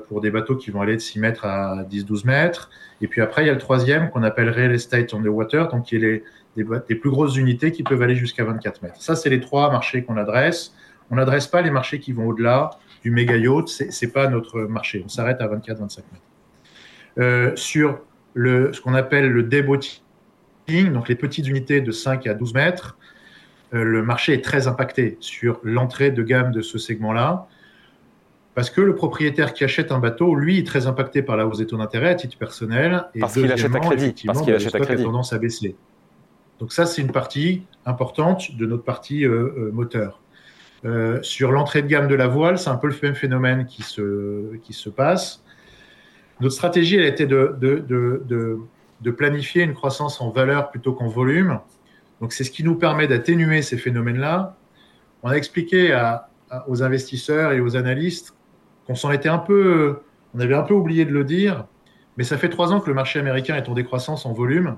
pour 0.08 0.20
des 0.20 0.30
bateaux 0.30 0.54
qui 0.54 0.70
vont 0.70 0.82
aller 0.82 0.94
de 0.94 1.00
6 1.00 1.18
mètres 1.18 1.44
à 1.44 1.84
10-12 1.90 2.26
mètres. 2.26 2.70
Et 3.00 3.08
puis 3.08 3.20
après, 3.20 3.42
il 3.42 3.46
y 3.46 3.50
a 3.50 3.52
le 3.52 3.58
troisième 3.58 4.10
qu'on 4.10 4.22
appelle 4.22 4.48
real 4.50 4.72
estate 4.72 5.12
on 5.14 5.20
the 5.20 5.26
water, 5.26 5.68
donc 5.68 5.86
qui 5.86 5.96
est 5.96 5.98
les, 5.98 6.22
des, 6.56 6.94
plus 6.94 7.10
grosses 7.10 7.36
unités 7.36 7.72
qui 7.72 7.82
peuvent 7.82 8.02
aller 8.02 8.14
jusqu'à 8.14 8.44
24 8.44 8.82
mètres. 8.82 9.02
Ça, 9.02 9.16
c'est 9.16 9.30
les 9.30 9.40
trois 9.40 9.70
marchés 9.70 10.04
qu'on 10.04 10.16
adresse. 10.16 10.74
On 11.10 11.16
n'adresse 11.16 11.46
pas 11.46 11.62
les 11.62 11.70
marchés 11.70 11.98
qui 11.98 12.12
vont 12.12 12.26
au-delà 12.26 12.70
du 13.02 13.10
méga 13.10 13.36
yacht. 13.36 13.68
C'est, 13.68 13.90
n'est 14.02 14.12
pas 14.12 14.28
notre 14.28 14.60
marché. 14.60 15.02
On 15.04 15.08
s'arrête 15.08 15.40
à 15.40 15.48
24-25 15.48 15.78
mètres. 15.78 15.98
Euh, 17.18 17.52
sur 17.56 18.00
le, 18.34 18.72
ce 18.72 18.80
qu'on 18.80 18.94
appelle 18.94 19.28
le 19.28 19.42
deboating, 19.42 20.92
donc 20.92 21.08
les 21.08 21.14
petites 21.14 21.46
unités 21.46 21.80
de 21.80 21.92
5 21.92 22.26
à 22.26 22.34
12 22.34 22.54
mètres, 22.54 22.96
euh, 23.72 23.84
le 23.84 24.02
marché 24.02 24.32
est 24.32 24.44
très 24.44 24.66
impacté 24.66 25.16
sur 25.20 25.60
l'entrée 25.62 26.10
de 26.10 26.22
gamme 26.22 26.52
de 26.52 26.60
ce 26.60 26.78
segment-là. 26.78 27.46
Parce 28.54 28.70
que 28.70 28.80
le 28.80 28.94
propriétaire 28.94 29.52
qui 29.52 29.64
achète 29.64 29.90
un 29.90 29.98
bateau, 29.98 30.34
lui, 30.34 30.58
est 30.58 30.66
très 30.66 30.86
impacté 30.86 31.22
par 31.22 31.36
la 31.36 31.46
hausse 31.46 31.58
des 31.58 31.66
taux 31.66 31.76
d'intérêt 31.76 32.10
à 32.10 32.14
titre 32.14 32.38
personnel. 32.38 33.04
Et 33.14 33.20
parce 33.20 33.34
qu'il 33.34 33.50
achète 33.50 33.74
à 33.74 33.80
crédit. 33.80 34.22
Parce 34.26 34.42
qu'il 34.42 34.54
achète 34.54 34.74
à 34.74 34.80
crédit. 34.80 35.02
a 35.02 35.04
tendance 35.04 35.32
à 35.32 35.38
baisser. 35.38 35.76
Donc 36.60 36.72
ça, 36.72 36.86
c'est 36.86 37.02
une 37.02 37.10
partie 37.10 37.62
importante 37.84 38.56
de 38.56 38.66
notre 38.66 38.84
partie 38.84 39.26
euh, 39.26 39.52
euh, 39.58 39.70
moteur. 39.72 40.20
Euh, 40.84 41.18
sur 41.22 41.50
l'entrée 41.50 41.82
de 41.82 41.88
gamme 41.88 42.06
de 42.06 42.14
la 42.14 42.28
voile, 42.28 42.58
c'est 42.58 42.70
un 42.70 42.76
peu 42.76 42.86
le 42.86 42.94
même 43.02 43.14
phénomène 43.14 43.66
qui 43.66 43.82
se, 43.82 44.54
qui 44.58 44.72
se 44.72 44.88
passe. 44.88 45.42
Notre 46.40 46.54
stratégie, 46.54 46.96
elle 46.96 47.06
était 47.06 47.26
de, 47.26 47.56
de, 47.58 47.84
de, 47.88 48.58
de 49.00 49.10
planifier 49.10 49.62
une 49.62 49.74
croissance 49.74 50.20
en 50.20 50.30
valeur 50.30 50.70
plutôt 50.70 50.92
qu'en 50.92 51.08
volume. 51.08 51.58
Donc 52.20 52.32
c'est 52.32 52.44
ce 52.44 52.50
qui 52.50 52.62
nous 52.62 52.76
permet 52.76 53.08
d'atténuer 53.08 53.62
ces 53.62 53.79
phénomènes-là. 53.79 54.56
On 55.22 55.31
a 55.31 55.34
expliqué 55.34 55.93
à, 55.93 56.29
aux 56.69 56.82
investisseurs 56.82 57.52
et 57.52 57.60
aux 57.60 57.76
analystes 57.76 58.34
qu'on 58.86 58.94
s'en 58.94 59.10
était 59.12 59.29
un 59.29 59.38
peu, 59.38 60.00
on 60.34 60.41
avait 60.41 60.55
un 60.55 60.62
peu 60.62 60.74
oublié 60.74 61.05
de 61.05 61.12
le 61.12 61.24
dire, 61.24 61.67
mais 62.17 62.24
ça 62.24 62.38
fait 62.38 62.48
trois 62.48 62.72
ans 62.72 62.81
que 62.81 62.88
le 62.88 62.94
marché 62.94 63.19
américain 63.19 63.56
est 63.56 63.69
en 63.69 63.74
décroissance 63.74 64.26
en 64.26 64.32
volume. 64.32 64.76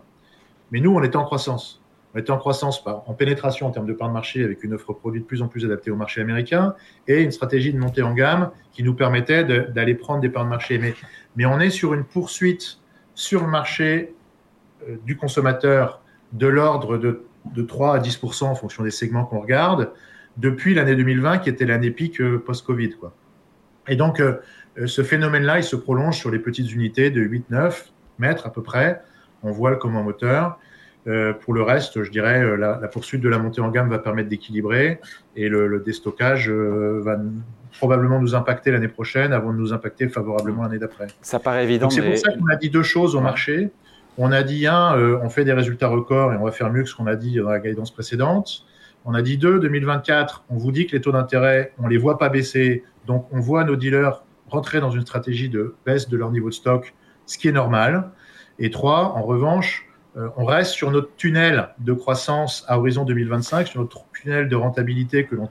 Mais 0.73 0.81
nous, 0.81 0.95
on 0.95 1.03
était 1.03 1.17
en 1.17 1.25
croissance. 1.25 1.83
On 2.15 2.19
était 2.19 2.31
en 2.31 2.39
croissance 2.39 2.83
en 2.87 3.13
pénétration 3.13 3.67
en 3.67 3.71
termes 3.71 3.87
de 3.87 3.93
part 3.93 4.09
de 4.09 4.15
marché 4.15 4.43
avec 4.43 4.65
une 4.65 4.73
offre 4.73 4.95
produit 4.95 5.21
de 5.21 5.27
plus 5.27 5.43
en 5.43 5.49
plus 5.49 5.67
adaptée 5.67 5.91
au 5.91 5.97
marché 5.97 6.23
américain 6.23 6.75
et 7.07 7.23
une 7.23 7.31
stratégie 7.31 7.75
de 7.75 7.79
montée 7.79 8.03
en 8.03 8.15
gamme 8.15 8.51
qui 8.73 8.83
nous 8.83 8.95
permettait 8.95 9.45
d'aller 9.45 9.95
prendre 9.95 10.21
des 10.21 10.31
parts 10.31 10.45
de 10.45 10.49
marché. 10.49 10.79
Mais, 11.37 11.45
on 11.45 11.61
est 11.61 11.69
sur 11.69 11.93
une 11.93 12.05
poursuite 12.05 12.79
sur 13.15 13.43
le 13.43 13.51
marché 13.51 14.15
euh, 14.89 14.97
du 15.05 15.17
consommateur 15.17 16.01
de 16.33 16.47
l'ordre 16.47 16.97
de, 16.97 17.25
de 17.55 17.63
3 17.63 17.97
à 17.97 17.99
10% 17.99 18.45
en 18.45 18.55
fonction 18.55 18.83
des 18.83 18.91
segments 18.91 19.25
qu'on 19.25 19.41
regarde 19.41 19.93
depuis 20.39 20.75
l'année 20.75 20.97
2020 20.97 21.39
qui 21.39 21.51
était 21.51 21.67
l'année 21.67 21.91
pic 21.91 22.21
euh, 22.21 22.39
post-Covid. 22.39 22.95
Et 23.89 23.97
donc, 23.97 24.21
euh, 24.21 24.41
ce 24.87 25.03
phénomène-là, 25.03 25.59
il 25.59 25.65
se 25.65 25.77
prolonge 25.77 26.17
sur 26.17 26.31
les 26.31 26.39
petites 26.39 26.73
unités 26.73 27.11
de 27.11 27.23
8-9 27.23 27.87
mètres 28.19 28.47
à 28.47 28.53
peu 28.53 28.63
près 28.63 29.03
on 29.47 29.53
voit 29.53 29.77
comme 29.77 29.97
un 29.97 30.03
moteur. 30.03 30.59
Euh, 31.07 31.33
pour 31.33 31.55
le 31.55 31.63
reste, 31.63 32.03
je 32.03 32.11
dirais, 32.11 32.43
euh, 32.43 32.57
la, 32.57 32.89
poursuite 32.89 33.21
de 33.21 33.29
la 33.29 33.39
montée 33.39 33.61
en 33.61 33.71
gamme 33.71 33.89
va 33.89 34.01
permettre 34.01 34.29
d'équilibrer 34.29 35.01
et 35.37 35.49
le, 35.49 35.79
déstockage 35.79 36.51
euh, 36.51 37.01
va 37.05 37.17
probablement 37.79 38.21
nous 38.21 38.35
impacter 38.35 38.73
l'année 38.73 38.89
prochaine 38.89 39.33
avant 39.33 39.53
de 39.53 39.59
nous 39.59 39.73
impacter 39.73 40.09
favorablement 40.09 40.65
l'année 40.65 40.79
d'après. 40.79 41.07
Ça 41.23 41.39
paraît 41.39 41.63
évident. 41.63 41.91
C'est 41.91 42.03
pour 42.03 42.19
ça 42.19 42.33
qu'on 42.33 42.49
a 42.49 42.57
dit 42.57 42.71
deux 42.71 42.83
choses 42.83 43.15
au 43.15 43.21
marché. 43.21 43.71
On 44.19 44.33
a 44.33 44.43
dit, 44.43 44.67
un, 44.67 44.97
on 45.23 45.29
fait 45.29 45.45
des 45.45 45.53
résultats 45.53 45.89
records 45.89 46.33
et 46.33 46.37
on 46.37 46.45
va 46.45 46.51
faire 46.51 46.73
mieux 46.73 46.83
que 46.83 46.89
ce 46.89 46.95
qu'on 46.95 47.07
a 47.07 47.17
dit 47.17 47.37
dans 47.37 47.51
la 47.51 47.61
guidance 47.61 47.93
précédente. 47.93 48.65
On 49.05 49.15
a 49.15 49.23
dit 49.23 49.37
deux, 49.37 49.61
2024, 49.61 50.47
on 50.49 50.57
vous 50.57 50.73
dit 50.73 50.87
que 50.87 50.97
les 50.97 51.03
taux 51.03 51.13
d'intérêt, 51.13 51.73
on 51.79 51.87
les 51.87 51.99
voit 51.99 52.19
pas 52.19 52.31
baisser, 52.31 52.83
donc 53.07 53.27
on 53.33 53.41
voit 53.41 53.65
nos 53.65 53.77
dealers 53.77 54.23
rentrer 54.49 54.81
dans 54.81 54.91
une 54.91 55.03
stratégie 55.03 55.49
de 55.49 55.75
baisse 55.85 56.09
de 56.09 56.17
leur 56.17 56.31
niveau 56.31 56.49
de 56.49 56.55
stock, 56.55 56.95
ce 57.27 57.39
qui 57.39 57.49
est 57.49 57.53
normal. 57.53 58.11
Et 58.59 58.71
trois, 58.71 59.13
en 59.17 59.23
revanche, 59.23 59.87
euh, 60.17 60.29
on 60.37 60.45
reste 60.45 60.73
sur 60.73 60.91
notre 60.91 61.15
tunnel 61.17 61.69
de 61.79 61.93
croissance 61.93 62.65
à 62.69 62.79
horizon 62.79 63.05
2025, 63.05 63.67
sur 63.67 63.81
notre 63.81 64.05
tunnel 64.15 64.49
de 64.49 64.57
rentabilité 64.57 65.27
que 65.27 65.35
l'on 65.35 65.49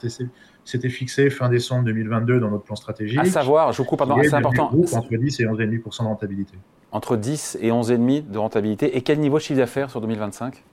s'était 0.63 0.89
fixé 0.89 1.29
fin 1.29 1.49
décembre 1.49 1.85
2022 1.85 2.39
dans 2.39 2.49
notre 2.49 2.63
plan 2.63 2.75
stratégique. 2.75 3.19
À 3.19 3.25
savoir, 3.25 3.71
je 3.73 3.77
vous 3.77 3.85
coupe, 3.85 3.99
pardon, 3.99 4.17
c'est 4.23 4.33
important. 4.33 4.71
entre 4.93 5.15
10 5.15 5.39
et 5.39 5.43
11,5% 5.45 6.03
de 6.03 6.07
rentabilité. 6.07 6.53
Entre 6.91 7.15
10 7.15 7.59
et 7.61 7.69
11,5% 7.69 8.31
de 8.31 8.37
rentabilité. 8.37 8.97
Et 8.97 9.01
quel 9.01 9.19
niveau 9.19 9.37
de 9.37 9.43
chiffre 9.43 9.59
d'affaires 9.59 9.91
sur 9.91 10.01
2025 10.01 10.63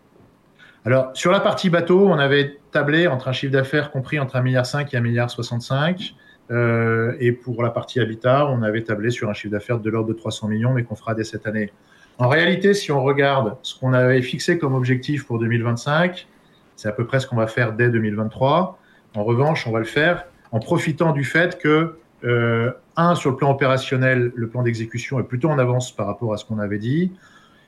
Alors, 0.87 1.11
sur 1.13 1.31
la 1.31 1.41
partie 1.41 1.69
bateau, 1.69 2.09
on 2.09 2.19
avait 2.19 2.59
tablé 2.71 3.09
entre 3.09 3.29
un 3.29 3.33
chiffre 3.33 3.53
d'affaires 3.53 3.91
compris 3.91 4.19
entre 4.19 4.37
1,5 4.37 4.43
milliard 4.43 4.65
et 4.65 4.97
1,65 4.97 5.01
milliard. 5.03 5.29
Euh, 6.51 7.15
et 7.21 7.33
pour 7.33 7.63
la 7.63 7.71
partie 7.71 8.01
habitat, 8.01 8.47
on 8.49 8.63
avait 8.63 8.83
tablé 8.83 9.11
sur 9.11 9.29
un 9.29 9.33
chiffre 9.33 9.53
d'affaires 9.53 9.79
de 9.79 9.91
l'ordre 9.91 10.09
de 10.09 10.15
300 10.15 10.49
millions, 10.49 10.73
mais 10.73 10.83
qu'on 10.83 10.97
fera 10.97 11.15
dès 11.15 11.25
cette 11.25 11.47
année. 11.47 11.73
En 12.19 12.29
réalité, 12.29 12.75
si 12.75 12.93
on 12.93 13.03
regarde 13.03 13.57
ce 13.63 13.79
qu'on 13.79 13.93
avait 13.93 14.23
fixé 14.23 14.59
comme 14.59 14.75
objectif 14.75 15.27
pour 15.27 15.39
2025, 15.39 16.27
c'est 16.77 16.89
à 16.89 16.93
peu 16.93 17.07
près 17.07 17.21
ce 17.21 17.27
qu'on 17.27 17.37
va 17.37 17.47
faire 17.47 17.73
dès 17.73 17.89
2023. 17.89 18.79
En 19.15 19.25
revanche, 19.25 19.67
on 19.67 19.73
va 19.73 19.79
le 19.79 19.85
faire 19.85 20.27
en 20.51 20.61
profitant 20.61 21.13
du 21.13 21.25
fait 21.25 21.59
que, 21.59 21.97
euh, 22.25 22.71
un, 22.97 23.15
sur 23.15 23.31
le 23.31 23.37
plan 23.37 23.51
opérationnel, 23.51 24.33
le 24.35 24.49
plan 24.49 24.63
d'exécution 24.63 25.19
est 25.19 25.25
plutôt 25.25 25.49
en 25.49 25.59
avance 25.59 25.95
par 25.95 26.07
rapport 26.07 26.35
à 26.35 26.37
ce 26.37 26.45
qu'on 26.45 26.59
avait 26.59 26.79
dit, 26.79 27.13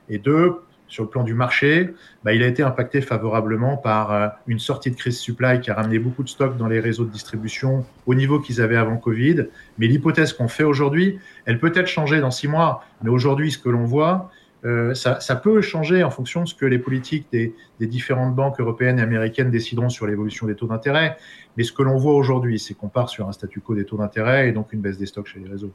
et 0.09 0.19
deux, 0.19 0.61
sur 0.95 1.03
le 1.03 1.11
plan 1.11 1.25
du 1.25 1.35
marché, 1.35 1.93
bah, 2.23 2.35
il 2.35 2.43
a 2.45 2.47
été 2.47 2.63
impacté 2.63 3.01
favorablement 3.01 3.77
par 3.77 4.13
euh, 4.13 4.29
une 4.47 4.61
sortie 4.61 4.93
de 4.93 4.97
crise 4.97 5.19
supply 5.19 5.61
qui 5.61 5.73
a 5.73 5.75
ramené 5.75 5.99
beaucoup 5.99 6.23
de 6.23 6.29
stocks 6.29 6.57
dans 6.57 6.69
les 6.69 6.79
réseaux 6.79 7.05
de 7.05 7.11
distribution 7.11 7.85
au 8.07 8.15
niveau 8.15 8.39
qu'ils 8.39 8.61
avaient 8.61 8.77
avant 8.77 8.97
Covid. 8.97 9.47
Mais 9.79 9.89
l'hypothèse 9.89 10.33
qu'on 10.33 10.47
fait 10.47 10.63
aujourd'hui, 10.63 11.19
elle 11.47 11.59
peut 11.59 11.73
être 11.75 11.89
changée 11.89 12.21
dans 12.21 12.31
six 12.31 12.47
mois. 12.47 12.85
Mais 13.03 13.11
aujourd'hui, 13.11 13.51
ce 13.51 13.59
que 13.59 13.69
l'on 13.71 13.85
voit, 13.85 14.31
euh, 14.65 14.95
ça, 14.95 15.35
peut 15.35 15.61
changer 15.61 16.05
en 16.05 16.11
fonction 16.11 16.45
de 16.45 16.49
ce 16.49 16.55
que 16.55 16.65
les 16.65 16.79
politiques 16.79 17.27
des 17.33 17.53
différentes 17.81 18.37
banques 18.37 18.61
européennes 18.61 19.01
et 19.01 19.03
américaines 19.03 19.51
décideront 19.51 19.89
sur 19.89 20.07
l'évolution 20.07 20.47
des 20.47 20.55
taux 20.55 20.69
d'intérêt. 20.69 21.17
Mais 21.57 21.65
ce 21.65 21.73
que 21.73 21.83
l'on 21.83 21.97
voit 21.97 22.15
aujourd'hui, 22.15 22.61
c'est 22.61 22.75
qu'on 22.75 22.89
part 22.89 23.09
sur 23.09 23.29
un 23.29 23.33
statu 23.33 23.61
quo 23.61 23.75
des 23.75 23.85
taux 23.85 23.99
d'intérêt 23.99 24.49
et 24.49 24.53
donc 24.53 24.73
une 24.73 24.81
baisse 24.81 24.97
des 24.97 25.07
stocks 25.07 25.27
chez 25.27 25.41
les 25.41 25.51
réseaux. 25.51 25.73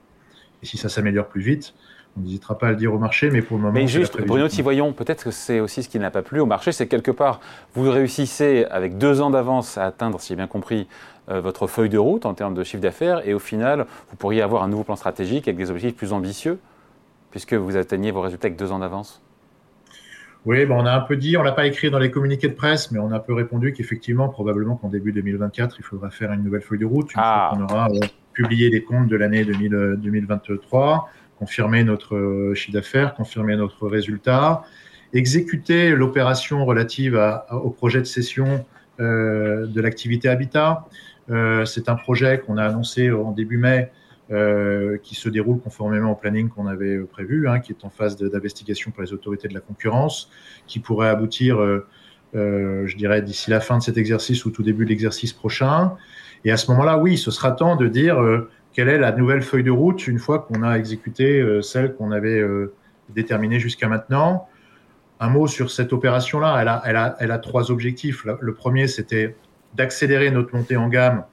Et 0.63 0.65
si 0.65 0.77
ça 0.77 0.87
s'améliore 0.87 1.27
plus 1.27 1.41
vite, 1.41 1.73
on 2.17 2.21
n'hésitera 2.21 2.57
pas 2.57 2.67
à 2.67 2.69
le 2.71 2.75
dire 2.75 2.93
au 2.93 2.97
marché, 2.97 3.29
mais 3.29 3.41
pour 3.41 3.57
le 3.57 3.63
moment. 3.63 3.73
Mais 3.73 3.87
juste, 3.87 4.19
Bruno 4.25 4.47
voyons, 4.61 4.93
peut-être 4.93 5.25
que 5.25 5.31
c'est 5.31 5.59
aussi 5.59 5.83
ce 5.83 5.89
qui 5.89 5.99
n'a 5.99 6.11
pas 6.11 6.21
plu 6.21 6.39
au 6.39 6.45
marché, 6.45 6.71
c'est 6.71 6.87
quelque 6.87 7.11
part, 7.11 7.39
vous 7.73 7.89
réussissez 7.89 8.65
avec 8.69 8.97
deux 8.97 9.21
ans 9.21 9.29
d'avance 9.29 9.77
à 9.77 9.85
atteindre, 9.85 10.19
si 10.19 10.29
j'ai 10.29 10.35
bien 10.35 10.47
compris, 10.47 10.87
euh, 11.29 11.41
votre 11.41 11.67
feuille 11.67 11.89
de 11.89 11.97
route 11.97 12.25
en 12.25 12.33
termes 12.33 12.55
de 12.55 12.63
chiffre 12.63 12.81
d'affaires, 12.81 13.27
et 13.27 13.33
au 13.33 13.39
final, 13.39 13.85
vous 14.09 14.15
pourriez 14.17 14.41
avoir 14.41 14.63
un 14.63 14.67
nouveau 14.67 14.83
plan 14.83 14.95
stratégique 14.95 15.47
avec 15.47 15.57
des 15.57 15.69
objectifs 15.69 15.95
plus 15.95 16.13
ambitieux, 16.13 16.59
puisque 17.31 17.53
vous 17.53 17.77
atteignez 17.77 18.11
vos 18.11 18.21
résultats 18.21 18.47
avec 18.47 18.57
deux 18.57 18.71
ans 18.71 18.79
d'avance. 18.79 19.21
Oui, 20.45 20.65
bon, 20.65 20.81
on 20.81 20.85
a 20.85 20.93
un 20.93 21.01
peu 21.01 21.17
dit, 21.17 21.37
on 21.37 21.43
l'a 21.43 21.51
pas 21.51 21.67
écrit 21.67 21.91
dans 21.91 21.99
les 21.99 22.11
communiqués 22.11 22.47
de 22.47 22.53
presse, 22.53 22.91
mais 22.91 22.99
on 22.99 23.11
a 23.11 23.17
un 23.17 23.19
peu 23.19 23.33
répondu 23.33 23.73
qu'effectivement, 23.73 24.29
probablement 24.29 24.77
qu'en 24.77 24.87
début 24.87 25.11
2024, 25.11 25.75
il 25.79 25.83
faudra 25.83 26.09
faire 26.09 26.31
une 26.31 26.43
nouvelle 26.43 26.61
feuille 26.61 26.79
de 26.79 26.85
route, 26.85 27.13
une 27.13 27.21
ah. 27.21 27.51
fois 27.51 27.57
qu'on 27.57 27.63
aura 27.65 27.89
euh, 27.89 27.99
publié 28.33 28.69
les 28.69 28.81
comptes 28.83 29.07
de 29.07 29.17
l'année 29.17 29.43
2023 29.43 31.09
confirmer 31.39 31.85
notre 31.85 32.15
euh, 32.15 32.53
chiffre 32.53 32.73
d'affaires, 32.73 33.15
confirmer 33.15 33.55
notre 33.55 33.87
résultat, 33.87 34.63
exécuter 35.13 35.91
l'opération 35.91 36.65
relative 36.65 37.19
au 37.51 37.71
projet 37.71 37.99
de 37.99 38.05
cession 38.05 38.65
euh, 38.99 39.65
de 39.65 39.81
l'activité 39.81 40.27
Habitat. 40.27 40.85
Euh, 41.31 41.65
c'est 41.65 41.89
un 41.89 41.95
projet 41.95 42.39
qu'on 42.45 42.57
a 42.57 42.65
annoncé 42.65 43.09
en 43.09 43.31
début 43.31 43.57
mai, 43.57 43.91
qui 45.01 45.15
se 45.15 45.27
déroule 45.27 45.59
conformément 45.59 46.11
au 46.11 46.15
planning 46.15 46.49
qu'on 46.49 46.67
avait 46.67 46.99
prévu, 46.99 47.49
hein, 47.49 47.59
qui 47.59 47.71
est 47.71 47.83
en 47.83 47.89
phase 47.89 48.15
d'investigation 48.15 48.91
par 48.91 49.03
les 49.03 49.11
autorités 49.11 49.47
de 49.47 49.55
la 49.55 49.59
concurrence, 49.59 50.29
qui 50.67 50.77
pourrait 50.77 51.09
aboutir, 51.09 51.57
je 52.35 52.95
dirais, 52.95 53.23
d'ici 53.23 53.49
la 53.49 53.59
fin 53.59 53.79
de 53.79 53.81
cet 53.81 53.97
exercice 53.97 54.45
ou 54.45 54.51
tout 54.51 54.61
début 54.61 54.85
de 54.85 54.89
l'exercice 54.91 55.33
prochain. 55.33 55.95
Et 56.45 56.51
à 56.51 56.57
ce 56.57 56.69
moment-là, 56.69 56.99
oui, 56.99 57.17
ce 57.17 57.31
sera 57.31 57.53
temps 57.53 57.75
de 57.75 57.87
dire 57.87 58.19
quelle 58.73 58.89
est 58.89 58.97
la 58.97 59.11
nouvelle 59.11 59.41
feuille 59.41 59.63
de 59.63 59.71
route 59.71 60.07
une 60.07 60.19
fois 60.19 60.39
qu'on 60.39 60.63
a 60.63 60.77
exécuté 60.77 61.39
euh, 61.39 61.61
celle 61.61 61.95
qu'on 61.95 62.11
avait 62.11 62.39
euh, 62.39 62.73
déterminée 63.09 63.59
jusqu'à 63.59 63.87
maintenant? 63.87 64.47
Un 65.19 65.29
mot 65.29 65.47
sur 65.47 65.69
cette 65.69 65.91
opération-là, 65.91 66.81
elle 66.85 67.31
a, 67.31 67.37
trois 67.39 67.71
objectifs. 67.71 68.25
Le 68.39 68.53
premier, 68.53 68.87
c'était 68.87 69.35
d'accélérer 69.75 70.31
notre 70.31 70.55
montée 70.55 70.77
en 70.77 70.87
gamme 70.87 71.25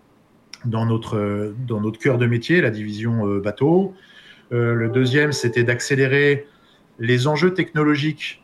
dans 0.65 0.87
notre, 0.87 1.55
notre 1.69 1.99
cœur 2.01 2.19
de 2.19 2.27
métier, 2.27 2.61
la 2.61 2.71
division 2.71 3.29
euh, 3.29 3.41
bateau. 3.41 3.95
le 4.51 4.89
deuxième, 4.89 5.31
c'était 5.31 5.63
d'accélérer 5.63 6.47
les 6.99 7.27
enjeux 7.27 7.55
technologiques, 7.55 8.43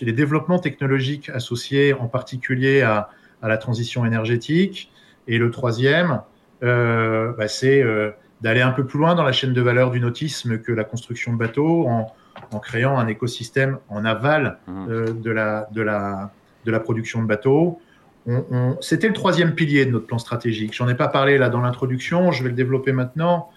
les 0.00 0.12
développements 0.12 0.58
technologiques 0.58 1.30
associés 1.30 1.94
en 1.94 2.08
particulier 2.08 2.82
à, 2.82 3.10
la 3.42 3.58
transition 3.58 4.04
énergétique. 4.04 4.90
Et 5.28 5.38
le 5.38 5.50
troisième, 5.50 6.10
euh, 6.10 6.18
bah, 6.62 7.48
c'est 7.48 7.82
euh, 7.82 8.10
d'aller 8.40 8.60
un 8.60 8.70
peu 8.70 8.84
plus 8.84 8.98
loin 8.98 9.14
dans 9.14 9.24
la 9.24 9.32
chaîne 9.32 9.52
de 9.52 9.60
valeur 9.60 9.90
du 9.90 10.00
nautisme 10.00 10.58
que 10.58 10.72
la 10.72 10.84
construction 10.84 11.32
de 11.32 11.38
bateaux 11.38 11.86
en, 11.86 12.12
en 12.52 12.58
créant 12.58 12.98
un 12.98 13.06
écosystème 13.06 13.78
en 13.88 14.04
aval 14.04 14.58
mmh. 14.66 14.86
euh, 14.88 15.12
de, 15.12 15.30
la, 15.30 15.68
de, 15.72 15.82
la, 15.82 16.32
de 16.64 16.70
la 16.70 16.80
production 16.80 17.22
de 17.22 17.26
bateaux. 17.26 17.80
On, 18.26 18.44
on, 18.50 18.76
C'était 18.80 19.08
le 19.08 19.14
troisième 19.14 19.54
pilier 19.54 19.86
de 19.86 19.90
notre 19.90 20.06
plan 20.06 20.18
stratégique. 20.18 20.74
J'en 20.74 20.88
ai 20.88 20.94
pas 20.94 21.08
parlé 21.08 21.38
là 21.38 21.48
dans 21.48 21.60
l'introduction, 21.60 22.32
je 22.32 22.42
vais 22.42 22.50
le 22.50 22.54
développer 22.54 22.92
maintenant. 22.92 23.50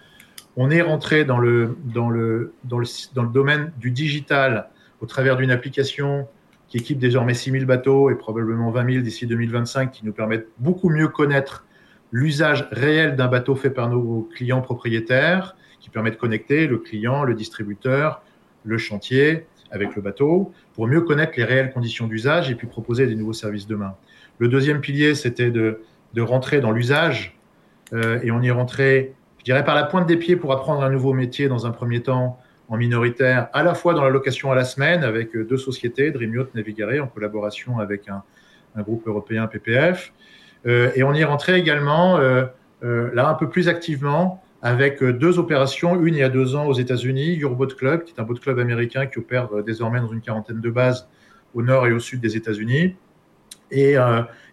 On 0.56 0.70
est 0.70 0.82
rentré 0.82 1.24
dans 1.24 1.38
le, 1.38 1.76
dans 1.84 2.10
le, 2.10 2.54
dans 2.64 2.78
le, 2.78 2.86
dans 3.14 3.22
le 3.22 3.30
domaine 3.30 3.72
du 3.78 3.90
digital 3.90 4.68
au 5.00 5.06
travers 5.06 5.36
d'une 5.36 5.50
application 5.50 6.26
qui 6.68 6.78
équipe 6.78 6.98
désormais 6.98 7.34
6000 7.34 7.66
bateaux 7.66 8.10
et 8.10 8.14
probablement 8.14 8.70
20 8.70 8.92
000 8.92 9.02
d'ici 9.02 9.26
2025 9.26 9.90
qui 9.90 10.06
nous 10.06 10.12
permettent 10.12 10.46
beaucoup 10.58 10.88
mieux 10.88 11.08
connaître 11.08 11.64
l'usage 12.12 12.68
réel 12.72 13.16
d'un 13.16 13.28
bateau 13.28 13.54
fait 13.54 13.70
par 13.70 13.88
nos 13.88 14.28
clients 14.34 14.60
propriétaires, 14.60 15.56
qui 15.80 15.90
permet 15.90 16.10
de 16.10 16.16
connecter 16.16 16.66
le 16.66 16.78
client, 16.78 17.24
le 17.24 17.34
distributeur, 17.34 18.22
le 18.64 18.78
chantier 18.78 19.46
avec 19.70 19.94
le 19.96 20.02
bateau, 20.02 20.52
pour 20.74 20.86
mieux 20.86 21.00
connaître 21.00 21.32
les 21.36 21.44
réelles 21.44 21.72
conditions 21.72 22.06
d'usage 22.06 22.50
et 22.50 22.54
puis 22.54 22.66
proposer 22.66 23.06
des 23.06 23.14
nouveaux 23.14 23.32
services 23.32 23.66
demain. 23.66 23.94
Le 24.38 24.48
deuxième 24.48 24.80
pilier, 24.80 25.14
c'était 25.14 25.50
de, 25.50 25.80
de, 26.14 26.22
rentrer 26.22 26.60
dans 26.60 26.72
l'usage, 26.72 27.38
euh, 27.92 28.20
et 28.22 28.30
on 28.30 28.42
y 28.42 28.50
rentrait, 28.50 29.14
je 29.38 29.44
dirais, 29.44 29.64
par 29.64 29.74
la 29.74 29.84
pointe 29.84 30.06
des 30.06 30.16
pieds 30.16 30.36
pour 30.36 30.52
apprendre 30.52 30.82
un 30.82 30.90
nouveau 30.90 31.12
métier 31.12 31.48
dans 31.48 31.66
un 31.66 31.70
premier 31.70 32.02
temps 32.02 32.38
en 32.68 32.76
minoritaire, 32.76 33.48
à 33.52 33.62
la 33.62 33.74
fois 33.74 33.94
dans 33.94 34.04
la 34.04 34.10
location 34.10 34.52
à 34.52 34.54
la 34.54 34.64
semaine 34.64 35.02
avec 35.02 35.36
deux 35.36 35.56
sociétés, 35.56 36.10
Dream 36.10 36.34
Yacht 36.34 36.54
Navigare, 36.54 37.02
en 37.02 37.08
collaboration 37.08 37.78
avec 37.78 38.08
un, 38.08 38.22
un 38.76 38.82
groupe 38.82 39.06
européen 39.06 39.46
PPF, 39.46 40.12
et 40.66 41.02
on 41.02 41.14
y 41.14 41.24
rentrait 41.24 41.58
également, 41.58 42.18
euh, 42.18 42.44
euh, 42.82 43.10
là, 43.14 43.28
un 43.28 43.34
peu 43.34 43.48
plus 43.48 43.68
activement, 43.68 44.42
avec 44.62 45.02
deux 45.02 45.38
opérations, 45.38 45.98
une 46.02 46.14
il 46.14 46.20
y 46.20 46.22
a 46.22 46.28
deux 46.28 46.54
ans 46.54 46.66
aux 46.66 46.74
États-Unis, 46.74 47.34
Your 47.36 47.54
Boat 47.54 47.68
Club, 47.78 48.04
qui 48.04 48.12
est 48.12 48.20
un 48.20 48.24
boat 48.24 48.34
club 48.34 48.58
américain 48.58 49.06
qui 49.06 49.18
opère 49.18 49.48
désormais 49.64 50.00
dans 50.00 50.12
une 50.12 50.20
quarantaine 50.20 50.60
de 50.60 50.70
bases 50.70 51.08
au 51.54 51.62
nord 51.62 51.86
et 51.86 51.92
au 51.92 51.98
sud 51.98 52.20
des 52.20 52.36
États-Unis. 52.36 52.94
Et, 53.70 53.94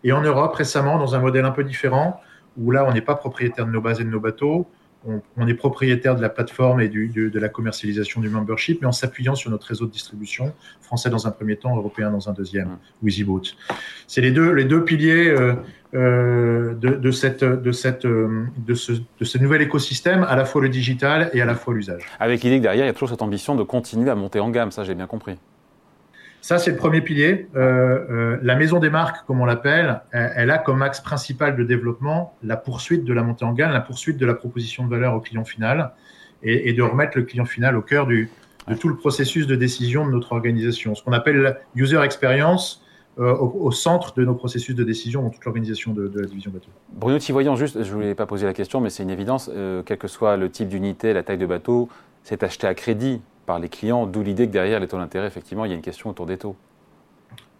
et, 0.03 0.11
en 0.13 0.21
Europe, 0.21 0.55
récemment, 0.55 0.97
dans 0.97 1.13
un 1.13 1.19
modèle 1.19 1.43
un 1.43 1.51
peu 1.51 1.65
différent, 1.65 2.21
où 2.55 2.71
là, 2.71 2.85
on 2.87 2.93
n'est 2.93 3.01
pas 3.01 3.15
propriétaire 3.15 3.65
de 3.65 3.71
nos 3.71 3.81
bases 3.81 3.99
et 3.99 4.05
de 4.05 4.09
nos 4.09 4.21
bateaux, 4.21 4.65
on, 5.37 5.47
est 5.47 5.53
propriétaire 5.53 6.15
de 6.15 6.21
la 6.21 6.29
plateforme 6.29 6.81
et 6.81 6.89
du, 6.89 7.09
de, 7.09 7.39
la 7.39 7.49
commercialisation 7.49 8.19
du 8.21 8.29
membership, 8.29 8.81
mais 8.81 8.87
en 8.87 8.91
s'appuyant 8.91 9.35
sur 9.35 9.49
notre 9.51 9.67
réseau 9.67 9.85
de 9.85 9.91
distribution, 9.91 10.53
français 10.81 11.09
dans 11.09 11.27
un 11.27 11.31
premier 11.31 11.55
temps, 11.55 11.75
européen 11.75 12.11
dans 12.11 12.29
un 12.29 12.33
deuxième, 12.33 12.77
mmh. 13.01 13.07
EasyBoat. 13.07 13.41
C'est 14.07 14.21
les 14.21 14.31
deux, 14.31 14.51
les 14.51 14.65
deux 14.65 14.83
piliers 14.83 15.29
euh, 15.29 15.53
euh, 15.53 15.55
de, 15.97 16.95
de, 16.95 17.11
cette, 17.11 17.43
de, 17.43 17.71
cette, 17.71 18.05
euh, 18.05 18.45
de, 18.57 18.73
ce, 18.73 18.91
de 18.93 19.25
ce 19.25 19.37
nouvel 19.37 19.61
écosystème, 19.61 20.23
à 20.23 20.35
la 20.35 20.45
fois 20.45 20.61
le 20.61 20.69
digital 20.69 21.29
et 21.33 21.41
à 21.41 21.45
la 21.45 21.55
fois 21.55 21.73
l'usage. 21.73 22.03
Avec 22.19 22.43
l'idée 22.43 22.57
que 22.57 22.63
derrière, 22.63 22.85
il 22.85 22.87
y 22.87 22.89
a 22.89 22.93
toujours 22.93 23.09
cette 23.09 23.21
ambition 23.21 23.55
de 23.55 23.63
continuer 23.63 24.09
à 24.09 24.15
monter 24.15 24.39
en 24.39 24.49
gamme, 24.49 24.71
ça 24.71 24.83
j'ai 24.83 24.95
bien 24.95 25.07
compris. 25.07 25.37
Ça, 26.41 26.59
c'est 26.59 26.71
le 26.71 26.77
premier 26.77 27.01
pilier. 27.01 27.47
Euh, 27.55 27.59
euh, 28.09 28.37
la 28.41 28.55
maison 28.55 28.79
des 28.79 28.89
marques, 28.89 29.25
comme 29.25 29.41
on 29.41 29.45
l'appelle, 29.45 30.01
elle, 30.11 30.51
a 30.51 30.59
comme 30.59 30.81
axe 30.81 31.01
principal 31.01 31.55
de 31.57 31.63
développement 31.63 32.35
la 32.43 32.55
poursuite 32.55 33.03
de 33.03 33.13
la 33.13 33.23
montée 33.23 33.43
en 33.43 33.53
gamme, 33.53 33.71
la 33.71 33.81
poursuite 33.81 34.17
de 34.17 34.25
la 34.25 34.33
proposition 34.33 34.85
de 34.85 34.89
valeur 34.89 35.13
au 35.13 35.19
client 35.19 35.43
final 35.43 35.91
et, 36.43 36.69
et 36.69 36.73
de 36.73 36.81
remettre 36.81 37.17
le 37.17 37.23
client 37.23 37.45
final 37.45 37.75
au 37.75 37.81
cœur 37.81 38.07
du, 38.07 38.29
de 38.67 38.75
tout 38.75 38.87
le 38.87 38.95
processus 38.95 39.47
de 39.47 39.55
décision 39.55 40.05
de 40.05 40.11
notre 40.11 40.33
organisation. 40.33 40.95
Ce 40.95 41.03
qu'on 41.03 41.13
appelle 41.13 41.57
user 41.75 41.99
experience, 42.01 42.83
euh, 43.19 43.35
au, 43.35 43.71
centre 43.71 44.13
de 44.13 44.23
nos 44.23 44.35
processus 44.35 44.75
de 44.75 44.83
décision 44.83 45.23
dans 45.23 45.31
toute 45.31 45.43
l'organisation 45.43 45.91
de, 45.91 46.07
de, 46.07 46.19
la 46.19 46.27
division 46.27 46.51
bateau. 46.51 46.67
Bruno 46.93 47.17
voyons 47.29 47.55
juste, 47.55 47.81
je 47.81 47.89
ne 47.89 47.95
voulais 47.95 48.13
pas 48.13 48.27
poser 48.27 48.45
la 48.45 48.53
question, 48.53 48.79
mais 48.79 48.91
c'est 48.91 49.01
une 49.01 49.09
évidence, 49.09 49.49
euh, 49.51 49.81
quel 49.83 49.97
que 49.97 50.07
soit 50.07 50.37
le 50.37 50.51
type 50.51 50.69
d'unité, 50.69 51.13
la 51.13 51.23
taille 51.23 51.39
de 51.39 51.47
bateau, 51.47 51.89
c'est 52.21 52.43
acheté 52.43 52.67
à 52.67 52.75
crédit 52.75 53.21
par 53.47 53.57
les 53.57 53.69
clients, 53.69 54.05
d'où 54.05 54.21
l'idée 54.21 54.45
que 54.45 54.51
derrière 54.51 54.79
les 54.79 54.87
taux 54.87 54.99
d'intérêt, 54.99 55.25
effectivement, 55.25 55.65
il 55.65 55.69
y 55.69 55.71
a 55.71 55.75
une 55.75 55.81
question 55.81 56.11
autour 56.11 56.27
des 56.27 56.37
taux. 56.37 56.55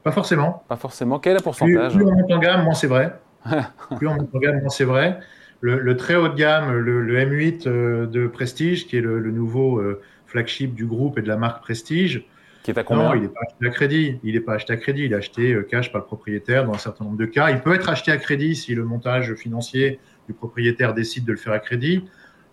Pas 0.03 0.11
forcément. 0.11 0.63
Pas 0.67 0.75
forcément. 0.75 1.17
Quel 1.17 1.31
est 1.31 1.37
le 1.37 1.41
pourcentage 1.41 1.95
plus, 1.95 2.05
on 2.05 2.11
monte 2.11 2.31
en 2.31 2.37
gamme, 2.37 2.63
moins 2.63 2.75
c'est 2.75 2.85
vrai. 2.85 3.19
plus 3.97 4.07
on 4.07 4.13
monte 4.13 4.29
en 4.35 4.37
gamme, 4.37 4.59
moins 4.59 4.69
c'est 4.69 4.85
vrai. 4.85 5.19
Le, 5.61 5.97
très 5.97 6.15
haut 6.15 6.27
de 6.27 6.35
gamme, 6.35 6.71
le, 6.71 7.19
M8 7.19 7.67
euh, 7.67 8.05
de 8.05 8.27
Prestige, 8.27 8.85
qui 8.85 8.97
est 8.97 9.01
le, 9.01 9.31
nouveau 9.31 9.81
flagship 10.27 10.75
du 10.75 10.85
groupe 10.85 11.17
et 11.17 11.23
de 11.23 11.27
la 11.27 11.37
marque 11.37 11.63
Prestige, 11.63 12.27
qui 12.67 12.71
est 12.71 12.79
à 12.79 12.83
combien 12.83 13.03
Non, 13.03 13.13
il 13.15 13.21
n'est 13.21 13.29
pas 13.29 13.39
acheté 13.47 13.65
à 13.65 13.69
crédit. 13.69 14.19
Il 14.23 14.33
n'est 14.33 14.41
pas 14.41 14.53
acheté 14.55 14.73
à 14.73 14.77
crédit. 14.77 15.05
Il 15.05 15.13
est 15.13 15.15
acheté 15.15 15.53
euh, 15.53 15.63
cash 15.63 15.89
par 15.91 16.01
le 16.01 16.05
propriétaire 16.05 16.65
dans 16.65 16.73
un 16.73 16.77
certain 16.77 17.05
nombre 17.05 17.17
de 17.17 17.25
cas. 17.25 17.49
Il 17.49 17.61
peut 17.61 17.73
être 17.73 17.89
acheté 17.89 18.11
à 18.11 18.17
crédit 18.17 18.55
si 18.55 18.75
le 18.75 18.83
montage 18.83 19.33
financier 19.35 19.99
du 20.27 20.33
propriétaire 20.33 20.93
décide 20.93 21.23
de 21.23 21.31
le 21.31 21.37
faire 21.37 21.53
à 21.53 21.59
crédit. 21.59 22.03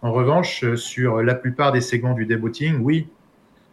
En 0.02 0.12
revanche, 0.12 0.64
sur 0.76 1.20
la 1.22 1.34
plupart 1.34 1.72
des 1.72 1.80
segments 1.80 2.14
du 2.14 2.26
deboating, 2.26 2.78
oui, 2.80 3.08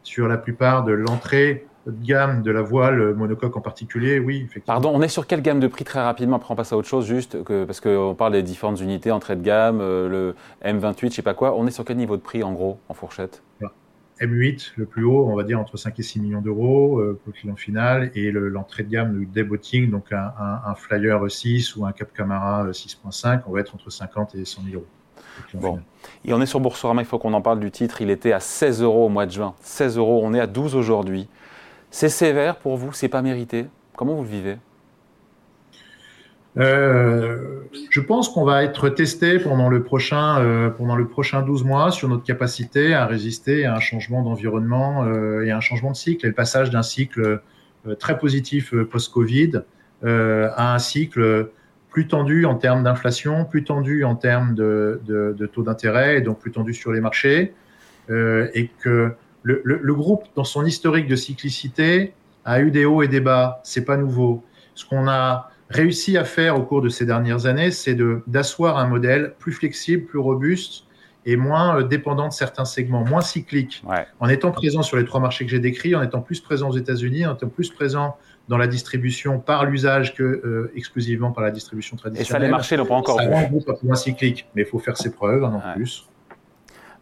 sur 0.01 0.27
la 0.27 0.37
plupart 0.37 0.83
de 0.83 0.93
l'entrée 0.93 1.67
de 1.85 1.93
gamme 2.03 2.41
de 2.41 2.51
la 2.51 2.61
voile 2.61 3.13
monocoque 3.13 3.57
en 3.57 3.61
particulier, 3.61 4.17
oui, 4.17 4.37
effectivement. 4.37 4.63
Pardon, 4.65 4.91
on 4.93 5.01
est 5.01 5.09
sur 5.09 5.27
quelle 5.27 5.41
gamme 5.41 5.59
de 5.59 5.67
prix 5.67 5.83
très 5.83 6.01
rapidement? 6.01 6.37
Après, 6.37 6.51
on 6.51 6.55
passe 6.55 6.73
à 6.73 6.77
autre 6.77 6.87
chose, 6.87 7.05
juste 7.05 7.43
que, 7.43 7.65
parce 7.65 7.81
qu'on 7.81 8.15
parle 8.15 8.33
des 8.33 8.43
différentes 8.43 8.79
unités, 8.81 9.11
entrée 9.11 9.35
de 9.35 9.43
gamme, 9.43 9.79
le 9.79 10.35
M28, 10.63 11.09
je 11.09 11.15
sais 11.15 11.21
pas 11.21 11.33
quoi. 11.33 11.53
On 11.55 11.67
est 11.67 11.71
sur 11.71 11.85
quel 11.85 11.97
niveau 11.97 12.17
de 12.17 12.21
prix, 12.21 12.41
en 12.41 12.53
gros, 12.53 12.79
en 12.87 12.93
fourchette? 12.93 13.43
M8, 14.21 14.73
le 14.75 14.85
plus 14.85 15.03
haut, 15.03 15.27
on 15.27 15.35
va 15.35 15.43
dire 15.43 15.59
entre 15.59 15.77
5 15.77 15.99
et 15.99 16.03
6 16.03 16.19
millions 16.19 16.41
d'euros 16.41 16.99
euh, 16.99 17.19
pour 17.23 17.33
le 17.33 17.39
client 17.39 17.55
final, 17.55 18.11
et 18.15 18.31
l'entrée 18.31 18.83
de 18.83 18.89
gamme 18.89 19.17
du 19.17 19.25
debotting, 19.25 19.89
donc 19.89 20.11
un, 20.11 20.31
un, 20.65 20.75
Flyer 20.75 21.19
6 21.27 21.75
ou 21.75 21.85
un 21.85 21.91
Cap 21.91 22.13
Camara 22.13 22.67
6.5, 22.69 23.41
on 23.47 23.51
va 23.51 23.59
être 23.59 23.73
entre 23.75 23.89
50 23.89 24.35
et 24.35 24.45
100 24.45 24.63
000 24.63 24.75
euros. 24.75 24.85
Bon. 25.53 25.79
Et 26.25 26.33
on 26.33 26.41
est 26.41 26.45
sur 26.45 26.59
Boursorama, 26.59 27.01
il 27.01 27.05
faut 27.05 27.19
qu'on 27.19 27.33
en 27.33 27.41
parle 27.41 27.59
du 27.59 27.71
titre. 27.71 28.01
Il 28.01 28.09
était 28.09 28.33
à 28.33 28.39
16 28.39 28.81
euros 28.81 29.05
au 29.05 29.09
mois 29.09 29.25
de 29.25 29.31
juin. 29.31 29.53
16 29.61 29.97
euros, 29.97 30.21
on 30.23 30.33
est 30.33 30.39
à 30.39 30.47
12 30.47 30.75
aujourd'hui. 30.75 31.27
C'est 31.89 32.09
sévère 32.09 32.57
pour 32.57 32.77
vous, 32.77 32.93
c'est 32.93 33.09
pas 33.09 33.21
mérité. 33.21 33.65
Comment 33.95 34.15
vous 34.15 34.23
le 34.23 34.29
vivez? 34.29 34.57
Euh, 36.57 37.61
je 37.89 38.01
pense 38.01 38.27
qu'on 38.27 38.43
va 38.43 38.63
être 38.63 38.89
testé 38.89 39.39
pendant 39.39 39.69
le 39.69 39.83
prochain 39.83 40.41
euh, 40.41 40.69
pendant 40.69 40.97
le 40.97 41.07
prochain 41.07 41.41
12 41.43 41.63
mois 41.63 41.91
sur 41.91 42.09
notre 42.09 42.23
capacité 42.23 42.93
à 42.93 43.05
résister 43.05 43.63
à 43.63 43.75
un 43.75 43.79
changement 43.79 44.21
d'environnement 44.21 45.05
euh, 45.05 45.45
et 45.45 45.51
à 45.51 45.57
un 45.57 45.61
changement 45.61 45.91
de 45.91 45.95
cycle 45.95 46.25
et 46.25 46.29
le 46.29 46.35
passage 46.35 46.69
d'un 46.69 46.83
cycle 46.83 47.41
très 47.99 48.17
positif 48.17 48.75
post-Covid 48.75 49.63
à 50.03 50.73
un 50.75 50.79
cycle 50.79 51.49
plus 51.89 52.07
tendu 52.07 52.45
en 52.45 52.55
termes 52.55 52.83
d'inflation, 52.83 53.45
plus 53.45 53.63
tendu 53.63 54.03
en 54.03 54.15
termes 54.15 54.53
de, 54.53 55.49
taux 55.51 55.63
d'intérêt 55.63 56.17
et 56.17 56.21
donc 56.21 56.39
plus 56.39 56.51
tendu 56.51 56.73
sur 56.73 56.91
les 56.91 57.01
marchés 57.01 57.53
et 58.09 58.69
que 58.81 59.13
le, 59.43 59.61
le, 59.63 59.79
le, 59.81 59.93
groupe 59.95 60.25
dans 60.35 60.43
son 60.43 60.63
historique 60.63 61.07
de 61.07 61.15
cyclicité 61.15 62.13
a 62.45 62.61
eu 62.61 62.69
des 62.69 62.85
hauts 62.85 63.01
et 63.01 63.07
des 63.07 63.21
bas, 63.21 63.61
c'est 63.63 63.85
pas 63.85 63.97
nouveau. 63.97 64.43
Ce 64.75 64.85
qu'on 64.85 65.07
a 65.07 65.50
réussi 65.71 66.17
à 66.17 66.23
faire 66.23 66.57
au 66.57 66.63
cours 66.63 66.81
de 66.81 66.89
ces 66.89 67.05
dernières 67.05 67.45
années, 67.45 67.71
c'est 67.71 67.97
d'asseoir 68.27 68.77
un 68.77 68.87
modèle 68.87 69.33
plus 69.39 69.51
flexible, 69.51 70.05
plus 70.05 70.19
robuste 70.19 70.85
et 71.25 71.35
moins 71.35 71.77
euh, 71.77 71.83
dépendant 71.83 72.27
de 72.27 72.33
certains 72.33 72.65
segments, 72.65 73.03
moins 73.03 73.21
cyclique. 73.21 73.83
En 74.19 74.27
étant 74.27 74.51
présent 74.51 74.81
sur 74.81 74.97
les 74.97 75.05
trois 75.05 75.19
marchés 75.19 75.45
que 75.45 75.51
j'ai 75.51 75.59
décrits, 75.59 75.95
en 75.95 76.01
étant 76.01 76.21
plus 76.21 76.39
présent 76.39 76.69
aux 76.69 76.77
États-Unis, 76.77 77.25
en 77.25 77.35
étant 77.35 77.47
plus 77.47 77.69
présent 77.69 78.17
dans 78.47 78.57
la 78.57 78.67
distribution 78.67 79.39
par 79.39 79.65
l'usage 79.65 80.15
que 80.15 80.23
euh, 80.23 80.71
exclusivement 80.75 81.31
par 81.31 81.43
la 81.43 81.51
distribution 81.51 81.95
traditionnelle. 81.95 82.27
Et 82.27 82.31
ça, 82.31 82.39
les 82.39 82.49
marchés 82.49 82.75
n'ont 82.75 82.85
pas 82.85 82.95
encore 82.95 83.19
vu. 83.21 83.33
un 83.33 83.43
groupe 83.43 83.71
moins 83.83 83.95
cyclique, 83.95 84.47
mais 84.55 84.63
il 84.63 84.67
faut 84.67 84.79
faire 84.79 84.97
ses 84.97 85.11
preuves, 85.11 85.43
hein, 85.43 85.61
en 85.63 85.73
plus. 85.73 86.07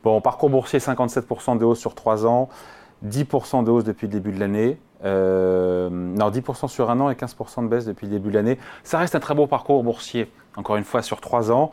Bon, 0.04 0.20
parcours 0.22 0.50
boursier, 0.50 0.80
57% 0.80 1.58
de 1.58 1.66
hausse 1.66 1.80
sur 1.80 1.96
3 1.96 2.26
ans, 2.26 2.50
10% 3.06 3.64
de 3.64 3.72
hausse 3.72 3.84
depuis 3.84 4.08
le 4.08 4.14
début 4.14 4.32
de 4.32 4.40
l'année. 4.40 4.78
Euh, 5.06 5.89
non, 5.89 6.29
10% 6.29 6.68
sur 6.68 6.89
un 6.89 7.00
an 7.00 7.10
et 7.10 7.15
15% 7.15 7.63
de 7.63 7.68
baisse 7.68 7.86
depuis 7.86 8.08
le 8.08 8.13
début 8.13 8.29
de 8.29 8.36
l'année. 8.36 8.58
Ça 8.84 9.00
reste 9.00 9.15
un 9.15 9.20
très 9.20 9.34
beau 9.34 9.48
parcours 9.48 9.84
boursier, 9.84 10.29
encore 10.56 10.75
une 10.75 10.84
fois, 10.84 11.01
sur 11.01 11.22
trois 11.22 11.51
ans. 11.51 11.72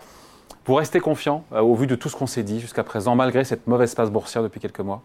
Vous 0.67 0.75
restez 0.75 1.01
confiant 1.01 1.45
euh, 1.53 1.61
au 1.61 1.75
vu 1.75 1.87
de 1.87 1.95
tout 1.95 2.09
ce 2.09 2.17
qu'on 2.17 2.27
s'est 2.27 2.43
dit 2.43 2.61
jusqu'à 2.61 2.85
présent, 2.85 3.15
malgré 3.17 3.45
cette 3.45 3.67
mauvaise 3.67 3.95
passe 3.95 4.11
boursière 4.11 4.43
depuis 4.43 4.61
quelques 4.61 4.81
mois? 4.81 5.03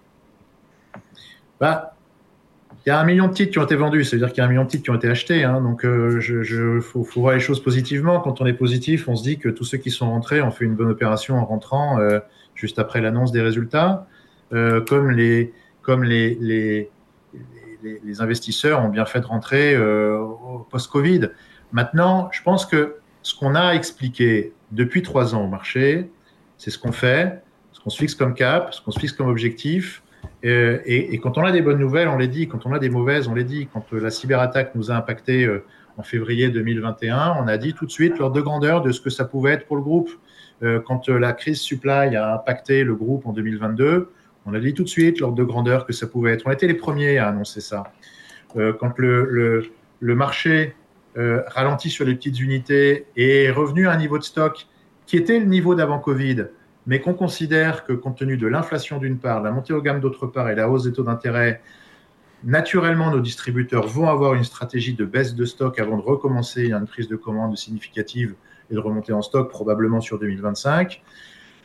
Bah, 1.59 1.93
il 2.85 2.89
y 2.89 2.91
a 2.91 2.99
un 2.99 3.03
million 3.03 3.27
de 3.27 3.33
titres 3.33 3.51
qui 3.51 3.59
ont 3.59 3.63
été 3.63 3.75
vendus, 3.75 4.03
c'est-à-dire 4.03 4.29
qu'il 4.29 4.39
y 4.39 4.41
a 4.41 4.45
un 4.45 4.49
million 4.49 4.63
de 4.63 4.69
titres 4.69 4.83
qui 4.83 4.89
ont 4.89 4.95
été 4.95 5.07
achetés. 5.07 5.43
Hein, 5.43 5.61
donc, 5.61 5.81
il 5.83 5.89
euh, 5.89 6.19
je, 6.19 6.79
faut, 6.79 7.03
voir 7.15 7.33
les 7.33 7.39
choses 7.39 7.61
positivement. 7.61 8.19
Quand 8.19 8.41
on 8.41 8.45
est 8.45 8.53
positif, 8.53 9.07
on 9.07 9.15
se 9.15 9.23
dit 9.23 9.37
que 9.37 9.49
tous 9.49 9.63
ceux 9.63 9.77
qui 9.77 9.91
sont 9.91 10.09
rentrés 10.09 10.41
ont 10.41 10.51
fait 10.51 10.65
une 10.65 10.75
bonne 10.75 10.89
opération 10.89 11.37
en 11.37 11.45
rentrant 11.45 11.99
juste 12.55 12.79
après 12.79 13.01
l'annonce 13.01 13.31
des 13.31 13.41
résultats. 13.41 14.07
comme 14.49 15.11
les, 15.11 15.53
comme 15.83 16.03
les, 16.03 16.35
les, 16.41 16.89
les, 17.83 18.21
investisseurs 18.21 18.83
ont 18.83 18.89
bien 18.89 19.05
fait 19.05 19.21
de 19.21 19.25
rentrer 19.25 19.75
euh, 19.75 20.23
post-Covid. 20.69 21.29
Maintenant, 21.71 22.29
je 22.31 22.41
pense 22.43 22.65
que 22.65 22.95
ce 23.21 23.35
qu'on 23.35 23.55
a 23.55 23.73
expliqué 23.73 24.53
depuis 24.71 25.01
trois 25.01 25.35
ans 25.35 25.43
au 25.43 25.47
marché, 25.47 26.09
c'est 26.57 26.71
ce 26.71 26.79
qu'on 26.79 26.91
fait, 26.91 27.41
ce 27.71 27.79
qu'on 27.79 27.89
se 27.89 27.97
fixe 27.97 28.15
comme 28.15 28.33
cap, 28.33 28.73
ce 28.73 28.81
qu'on 28.81 28.91
se 28.91 28.99
fixe 28.99 29.13
comme 29.13 29.27
objectif. 29.27 30.03
Euh, 30.45 30.79
et, 30.85 31.17
quand 31.19 31.37
on 31.37 31.43
a 31.43 31.51
des 31.51 31.61
bonnes 31.61 31.79
nouvelles, 31.79 32.07
on 32.07 32.17
les 32.17 32.27
dit. 32.27 32.47
Quand 32.47 32.65
on 32.65 32.73
a 32.73 32.79
des 32.79 32.89
mauvaises, 32.89 33.27
on 33.27 33.33
les 33.33 33.43
dit. 33.43 33.67
Quand 33.71 33.85
euh, 33.93 33.99
la 33.99 34.11
cyberattaque 34.11 34.75
nous 34.75 34.91
a 34.91 34.95
impacté 34.95 35.49
en 35.97 36.03
février 36.03 36.49
2021, 36.49 37.37
on 37.39 37.47
a 37.47 37.57
dit 37.57 37.73
tout 37.73 37.85
de 37.85 37.91
suite 37.91 38.17
l'ordre 38.17 38.35
de 38.35 38.41
grandeur 38.41 38.81
de 38.81 38.91
ce 38.91 39.01
que 39.01 39.09
ça 39.09 39.25
pouvait 39.25 39.51
être 39.51 39.65
pour 39.65 39.75
le 39.75 39.81
groupe. 39.81 40.09
quand 40.85 41.09
la 41.09 41.33
crise 41.33 41.59
supply 41.59 42.15
a 42.15 42.35
impacté 42.35 42.83
le 42.83 42.95
groupe 42.95 43.25
en 43.25 43.33
2022, 43.33 44.09
on 44.45 44.53
a 44.53 44.59
dit 44.59 44.73
tout 44.73 44.83
de 44.83 44.89
suite 44.89 45.19
l'ordre 45.19 45.35
de 45.35 45.43
grandeur 45.43 45.85
que 45.85 45.93
ça 45.93 46.07
pouvait 46.07 46.33
être. 46.33 46.43
On 46.45 46.51
était 46.51 46.67
les 46.67 46.73
premiers 46.73 47.17
à 47.17 47.27
annoncer 47.27 47.61
ça. 47.61 47.91
Euh, 48.57 48.73
quand 48.73 48.97
le, 48.97 49.71
marché 50.01 50.75
euh, 51.17 51.41
ralentit 51.47 51.89
sur 51.89 52.05
les 52.05 52.15
petites 52.15 52.39
unités 52.39 53.05
et 53.15 53.43
est 53.43 53.51
revenu 53.51 53.87
à 53.87 53.91
un 53.91 53.97
niveau 53.97 54.17
de 54.17 54.23
stock 54.23 54.67
qui 55.05 55.17
était 55.17 55.39
le 55.39 55.45
niveau 55.45 55.75
d'avant 55.75 55.99
Covid, 55.99 56.47
mais 56.87 56.99
qu'on 56.99 57.13
considère 57.13 57.85
que 57.85 57.93
compte 57.93 58.17
tenu 58.17 58.37
de 58.37 58.47
l'inflation 58.47 58.97
d'une 58.97 59.19
part, 59.19 59.41
la 59.41 59.51
montée 59.51 59.73
aux 59.73 59.81
gammes 59.81 59.99
d'autre 59.99 60.25
part 60.25 60.49
et 60.49 60.55
la 60.55 60.69
hausse 60.69 60.83
des 60.83 60.93
taux 60.93 61.03
d'intérêt, 61.03 61.61
naturellement 62.43 63.11
nos 63.11 63.19
distributeurs 63.19 63.87
vont 63.87 64.09
avoir 64.09 64.33
une 64.33 64.43
stratégie 64.43 64.93
de 64.93 65.05
baisse 65.05 65.35
de 65.35 65.45
stock 65.45 65.79
avant 65.79 65.97
de 65.97 66.01
recommencer 66.01 66.71
une 66.71 66.87
prise 66.87 67.07
de 67.07 67.15
commande 67.15 67.55
significative 67.55 68.33
et 68.71 68.73
de 68.73 68.79
remonter 68.79 69.13
en 69.13 69.21
stock 69.21 69.49
probablement 69.49 70.01
sur 70.01 70.17
2025. 70.17 71.03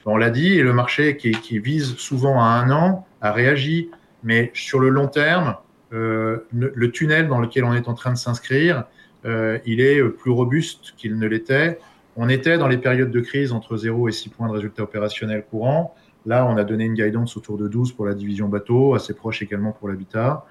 On 0.06 0.16
l'a 0.16 0.30
dit, 0.30 0.54
et 0.54 0.62
le 0.62 0.72
marché 0.72 1.16
qui, 1.16 1.58
vise 1.58 1.96
souvent 1.96 2.40
à 2.40 2.46
un 2.46 2.70
an 2.70 3.06
a 3.20 3.32
réagi. 3.32 3.90
Mais 4.22 4.50
sur 4.54 4.80
le 4.80 4.88
long 4.88 5.08
terme, 5.08 5.56
euh, 5.92 6.46
le 6.52 6.90
tunnel 6.90 7.28
dans 7.28 7.40
lequel 7.40 7.64
on 7.64 7.74
est 7.74 7.88
en 7.88 7.94
train 7.94 8.12
de 8.12 8.18
s'inscrire, 8.18 8.84
euh, 9.24 9.58
il 9.66 9.80
est 9.80 10.02
plus 10.02 10.30
robuste 10.30 10.94
qu'il 10.96 11.18
ne 11.18 11.26
l'était. 11.26 11.78
On 12.16 12.28
était 12.28 12.56
dans 12.56 12.68
les 12.68 12.78
périodes 12.78 13.10
de 13.10 13.20
crise 13.20 13.52
entre 13.52 13.76
0 13.76 14.08
et 14.08 14.12
6 14.12 14.30
points 14.30 14.48
de 14.48 14.52
résultats 14.52 14.84
opérationnels 14.84 15.44
courants. 15.50 15.94
Là, 16.24 16.46
on 16.46 16.56
a 16.56 16.64
donné 16.64 16.84
une 16.84 16.94
guidance 16.94 17.36
autour 17.36 17.58
de 17.58 17.68
12 17.68 17.92
pour 17.92 18.06
la 18.06 18.14
division 18.14 18.48
bateau, 18.48 18.94
assez 18.94 19.14
proche 19.14 19.42
également 19.42 19.72
pour 19.72 19.88
l'habitat. 19.88 20.44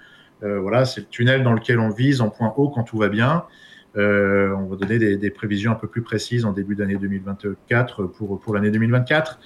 Euh, 0.44 0.60
voilà, 0.60 0.86
c'est 0.86 1.02
le 1.02 1.08
tunnel 1.08 1.44
dans 1.44 1.54
lequel 1.54 1.80
on 1.80 1.90
vise 1.90 2.22
en 2.22 2.30
point 2.30 2.54
haut 2.56 2.70
quand 2.70 2.84
tout 2.84 2.98
va 2.98 3.10
bien. 3.10 3.46
Euh, 3.98 4.54
on 4.54 4.66
va 4.66 4.76
donner 4.76 5.18
des, 5.18 5.30
prévisions 5.30 5.72
un 5.72 5.76
peu 5.76 5.88
plus 5.88 6.02
précises 6.02 6.46
en 6.46 6.52
début 6.52 6.76
d'année 6.76 6.96
2024 6.96 8.04
pour, 8.04 8.40
pour 8.40 8.54
l'année 8.54 8.72
2024. 8.72 9.40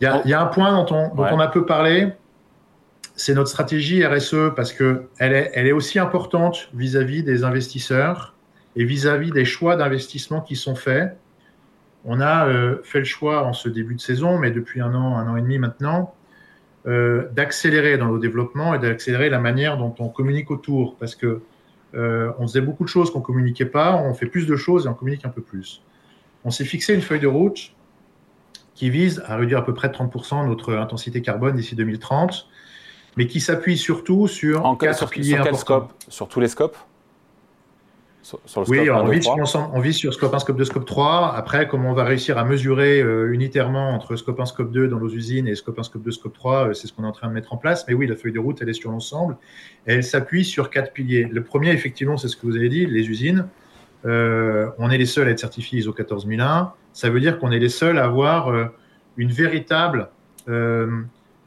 Il 0.00 0.04
y, 0.26 0.32
a, 0.32 0.40
un 0.40 0.46
point 0.46 0.72
dont 0.72 0.94
on, 0.94 1.14
dont 1.14 1.26
on 1.30 1.38
a 1.38 1.48
peu 1.48 1.64
parlé, 1.64 2.12
c'est 3.14 3.34
notre 3.34 3.48
stratégie 3.48 4.04
RSE 4.04 4.54
parce 4.56 4.72
que 4.72 5.04
elle 5.18 5.32
est, 5.32 5.50
elle 5.54 5.66
est 5.66 5.72
aussi 5.72 5.98
importante 5.98 6.68
vis-à-vis 6.74 7.22
des 7.22 7.44
investisseurs 7.44 8.34
et 8.76 8.84
vis-à-vis 8.84 9.30
des 9.30 9.44
choix 9.44 9.76
d'investissement 9.76 10.40
qui 10.40 10.56
sont 10.56 10.74
faits. 10.74 11.16
On 12.04 12.20
a 12.20 12.48
euh, 12.48 12.78
fait 12.82 12.98
le 12.98 13.04
choix 13.04 13.44
en 13.44 13.52
ce 13.52 13.68
début 13.68 13.94
de 13.94 14.00
saison, 14.00 14.38
mais 14.38 14.50
depuis 14.50 14.80
un 14.80 14.94
an, 14.94 15.16
un 15.16 15.28
an 15.28 15.36
et 15.36 15.42
demi 15.42 15.58
maintenant, 15.58 16.14
euh, 16.86 17.28
d'accélérer 17.32 17.96
dans 17.96 18.06
nos 18.06 18.18
développements 18.18 18.74
et 18.74 18.78
d'accélérer 18.78 19.30
la 19.30 19.38
manière 19.38 19.78
dont 19.78 19.94
on 20.00 20.08
communique 20.08 20.50
autour 20.50 20.96
parce 20.96 21.14
que 21.14 21.40
euh, 21.94 22.32
on 22.38 22.46
faisait 22.46 22.60
beaucoup 22.60 22.84
de 22.84 22.88
choses 22.88 23.10
qu'on 23.10 23.20
communiquait 23.20 23.66
pas, 23.66 23.96
on 23.96 24.14
fait 24.14 24.26
plus 24.26 24.46
de 24.46 24.56
choses 24.56 24.86
et 24.86 24.88
on 24.88 24.94
communique 24.94 25.24
un 25.24 25.30
peu 25.30 25.42
plus. 25.42 25.82
On 26.44 26.50
s'est 26.50 26.64
fixé 26.64 26.94
une 26.94 27.02
feuille 27.02 27.20
de 27.20 27.26
route 27.26 27.72
qui 28.74 28.90
vise 28.90 29.22
à 29.26 29.36
réduire 29.36 29.58
à 29.58 29.64
peu 29.64 29.74
près 29.74 29.88
de 29.88 29.94
30% 29.94 30.46
notre 30.46 30.74
intensité 30.74 31.22
carbone 31.22 31.56
d'ici 31.56 31.76
2030, 31.76 32.48
mais 33.16 33.26
qui 33.26 33.40
s'appuie 33.40 33.78
surtout 33.78 34.26
sur 34.26 34.66
en 34.66 34.76
quatre 34.76 34.98
sur, 34.98 35.10
piliers 35.10 35.34
sur 35.34 35.44
quel 35.44 35.56
scope? 35.56 35.92
Sur 36.08 36.28
tous 36.28 36.40
les 36.40 36.48
scopes? 36.48 36.76
Oui, 38.68 38.90
on, 38.90 39.06
vise 39.06 39.24
sur 39.24 39.70
on 39.74 39.80
vise 39.80 39.96
sur 39.96 40.14
scope 40.14 40.32
1, 40.32 40.38
scope 40.38 40.56
2, 40.56 40.64
scope 40.64 40.86
3. 40.86 41.34
Après, 41.36 41.68
comment 41.68 41.90
on 41.90 41.94
va 41.94 42.04
réussir 42.04 42.38
à 42.38 42.44
mesurer 42.44 43.00
euh, 43.00 43.32
unitairement 43.32 43.90
entre 43.90 44.16
scope 44.16 44.40
1, 44.40 44.46
scope 44.46 44.72
2 44.72 44.88
dans 44.88 44.98
nos 44.98 45.10
usines 45.10 45.46
et 45.46 45.54
scope 45.54 45.78
1, 45.78 45.82
scope 45.82 46.02
2, 46.02 46.10
scope 46.10 46.32
3, 46.32 46.68
euh, 46.68 46.72
c'est 46.72 46.86
ce 46.86 46.92
qu'on 46.92 47.04
est 47.04 47.06
en 47.08 47.12
train 47.12 47.28
de 47.28 47.34
mettre 47.34 47.52
en 47.52 47.58
place. 47.58 47.84
Mais 47.86 47.94
oui, 47.94 48.06
la 48.06 48.16
feuille 48.16 48.32
de 48.32 48.38
route, 48.38 48.62
elle 48.62 48.68
est 48.68 48.74
sur 48.74 48.90
l'ensemble. 48.90 49.36
Elle 49.84 50.02
s'appuie 50.02 50.44
sur 50.44 50.70
quatre 50.70 50.92
piliers. 50.92 51.28
Le 51.30 51.42
premier, 51.42 51.70
effectivement, 51.72 52.16
c'est 52.16 52.28
ce 52.28 52.36
que 52.36 52.46
vous 52.46 52.56
avez 52.56 52.70
dit, 52.70 52.86
les 52.86 53.08
usines. 53.10 53.46
Euh, 54.06 54.70
on 54.78 54.90
est 54.90 54.98
les 54.98 55.06
seuls 55.06 55.28
à 55.28 55.30
être 55.30 55.38
certifiés 55.38 55.80
ISO 55.80 55.92
14001. 55.92 56.72
Ça 56.92 57.10
veut 57.10 57.20
dire 57.20 57.38
qu'on 57.38 57.50
est 57.50 57.58
les 57.58 57.68
seuls 57.68 57.98
à 57.98 58.04
avoir 58.04 58.70
une 59.16 59.32
véritable 59.32 60.08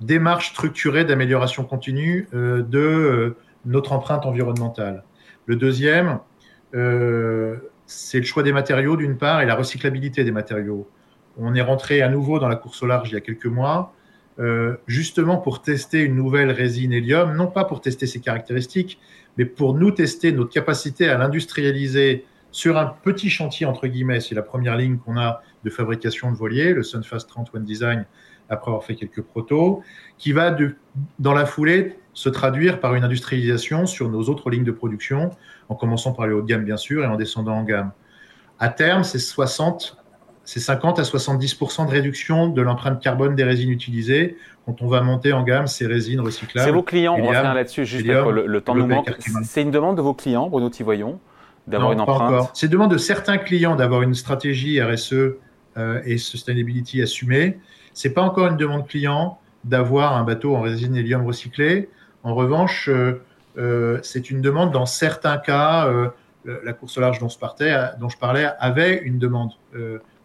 démarche 0.01 0.49
structurée 0.49 1.05
d'amélioration 1.05 1.63
continue 1.63 2.27
de 2.33 3.35
notre 3.65 3.93
empreinte 3.93 4.25
environnementale. 4.25 5.03
Le 5.45 5.55
deuxième, 5.55 6.19
c'est 6.73 8.19
le 8.19 8.25
choix 8.25 8.43
des 8.43 8.51
matériaux 8.51 8.97
d'une 8.97 9.17
part 9.17 9.41
et 9.41 9.45
la 9.45 9.55
recyclabilité 9.55 10.23
des 10.23 10.31
matériaux. 10.31 10.89
On 11.37 11.55
est 11.55 11.61
rentré 11.61 12.01
à 12.01 12.09
nouveau 12.09 12.39
dans 12.39 12.47
la 12.47 12.55
course 12.55 12.81
au 12.83 12.87
large 12.87 13.09
il 13.09 13.13
y 13.13 13.17
a 13.17 13.21
quelques 13.21 13.45
mois, 13.45 13.93
euh, 14.39 14.75
justement 14.85 15.37
pour 15.37 15.61
tester 15.61 16.01
une 16.01 16.15
nouvelle 16.15 16.51
résine 16.51 16.93
hélium, 16.93 17.35
non 17.35 17.47
pas 17.47 17.65
pour 17.65 17.81
tester 17.81 18.05
ses 18.05 18.19
caractéristiques, 18.19 18.99
mais 19.37 19.45
pour 19.45 19.73
nous 19.73 19.91
tester 19.91 20.31
notre 20.31 20.51
capacité 20.51 21.09
à 21.09 21.17
l'industrialiser 21.17 22.25
sur 22.51 22.77
un 22.77 22.85
petit 22.85 23.29
chantier, 23.29 23.65
entre 23.65 23.87
guillemets, 23.87 24.19
c'est 24.19 24.35
la 24.35 24.41
première 24.41 24.77
ligne 24.77 24.97
qu'on 24.97 25.17
a 25.17 25.41
de 25.63 25.69
fabrication 25.69 26.31
de 26.31 26.37
voliers, 26.37 26.73
le 26.73 26.83
Sunfast 26.83 27.27
30 27.29 27.53
One 27.53 27.63
Design, 27.63 28.05
après 28.49 28.69
avoir 28.69 28.83
fait 28.83 28.95
quelques 28.95 29.21
protos, 29.21 29.81
qui 30.17 30.31
va 30.31 30.55
dans 31.19 31.33
la 31.33 31.45
foulée 31.45 31.97
se 32.17 32.29
traduire 32.29 32.79
par 32.79 32.95
une 32.95 33.03
industrialisation 33.03 33.85
sur 33.85 34.09
nos 34.09 34.23
autres 34.23 34.49
lignes 34.49 34.63
de 34.63 34.71
production, 34.71 35.29
en 35.69 35.75
commençant 35.75 36.13
par 36.13 36.25
les 36.25 36.33
haut 36.33 36.41
de 36.41 36.47
gamme 36.47 36.63
bien 36.63 36.75
sûr 36.75 37.03
et 37.03 37.05
en 37.05 37.15
descendant 37.15 37.53
en 37.53 37.63
gamme. 37.63 37.91
À 38.57 38.69
terme, 38.69 39.03
c'est 39.03 39.19
60, 39.19 39.97
c'est 40.43 40.59
50 40.59 40.97
à 40.97 41.03
70% 41.03 41.85
de 41.85 41.91
réduction 41.91 42.47
de 42.47 42.59
l'empreinte 42.63 43.03
carbone 43.03 43.35
des 43.35 43.43
résines 43.43 43.69
utilisées 43.69 44.35
quand 44.65 44.81
on 44.81 44.87
va 44.87 45.01
monter 45.01 45.31
en 45.31 45.43
gamme 45.43 45.67
ces 45.67 45.85
résines 45.85 46.19
recyclables. 46.19 46.65
C'est 46.65 46.73
vos 46.73 46.81
clients, 46.81 47.17
on 47.19 47.27
revient 47.27 47.51
là-dessus 47.53 47.85
juste 47.85 48.07
le, 48.07 48.61
temps 48.61 48.73
nous 48.73 48.87
manque. 48.87 49.15
C'est 49.43 49.61
une 49.61 49.69
demande 49.69 49.95
de 49.95 50.01
vos 50.01 50.15
clients, 50.15 50.49
Bruno 50.49 50.71
Tivoyon, 50.71 51.19
d'avoir 51.67 51.91
une 51.91 52.01
empreinte 52.01 52.49
C'est 52.55 52.65
une 52.65 52.71
demande 52.71 52.91
de 52.93 52.97
certains 52.97 53.37
clients 53.37 53.75
d'avoir 53.75 54.01
une 54.01 54.15
stratégie 54.15 54.81
RSE 54.81 55.13
euh, 55.13 56.01
et 56.03 56.17
sustainability 56.17 56.99
assumée. 56.99 57.59
C'est 57.93 58.15
pas 58.15 58.23
encore 58.23 58.47
une 58.47 58.57
demande 58.57 58.87
client 58.87 59.37
d'avoir 59.65 60.17
un 60.17 60.23
bateau 60.23 60.55
en 60.55 60.61
résine 60.61 60.95
hélium 60.95 61.23
recyclé. 61.23 61.89
En 62.27 62.35
revanche, 62.35 62.89
euh, 62.89 63.21
euh, 63.57 63.99
c'est 64.03 64.29
une 64.31 64.41
demande 64.41 64.73
dans 64.73 64.85
certains 64.85 65.37
cas. 65.37 65.89
la 66.45 66.73
course 66.73 66.97
au 66.97 67.01
large 67.01 67.19
dont, 67.19 67.29
je 67.29 67.37
parlais 68.17 68.49
avait 68.59 68.97
une 68.97 69.17
demande. 69.17 69.51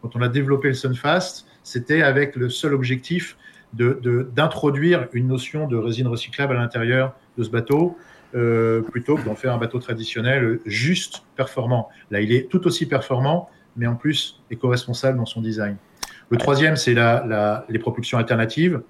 quand 0.01 0.17
on 0.17 0.21
a 0.21 0.29
développé 0.29 0.67
le 0.69 0.75
Sunfast, 0.75 1.47
c'était 1.63 2.03
avec 2.03 2.35
le 2.35 2.49
seul 2.49 2.75
objectif 2.75 3.37
d'introduire 3.73 5.03
de, 5.03 5.09
une 5.13 5.29
notion 5.29 5.69
de 5.69 5.77
résine 5.77 6.09
recyclable 6.09 6.57
à 6.57 6.61
l'intérieur 6.61 7.15
de 7.39 7.45
ce 7.45 7.51
bateau. 7.51 7.97
plutôt 8.33 9.17
que 9.17 9.25
d'en 9.25 9.37
faire 9.37 9.53
un 9.53 9.59
bateau 9.59 9.79
traditionnel 9.79 10.59
juste 10.67 11.23
performant. 11.37 11.89
Là, 12.11 12.21
il 12.21 12.33
est 12.33 12.49
tout 12.49 12.67
aussi 12.67 12.87
performant, 12.87 13.49
mais 13.77 13.87
en 13.87 13.95
plus 13.95 14.41
éco-responsable 14.51 15.19
dans 15.19 15.27
son 15.27 15.41
design. 15.41 15.77
Le 16.31 16.37
troisième, 16.37 16.77
c'est 16.77 16.95
la, 16.95 17.65
les 17.69 17.79
propulsions 17.79 18.19
alternatives. 18.19 18.81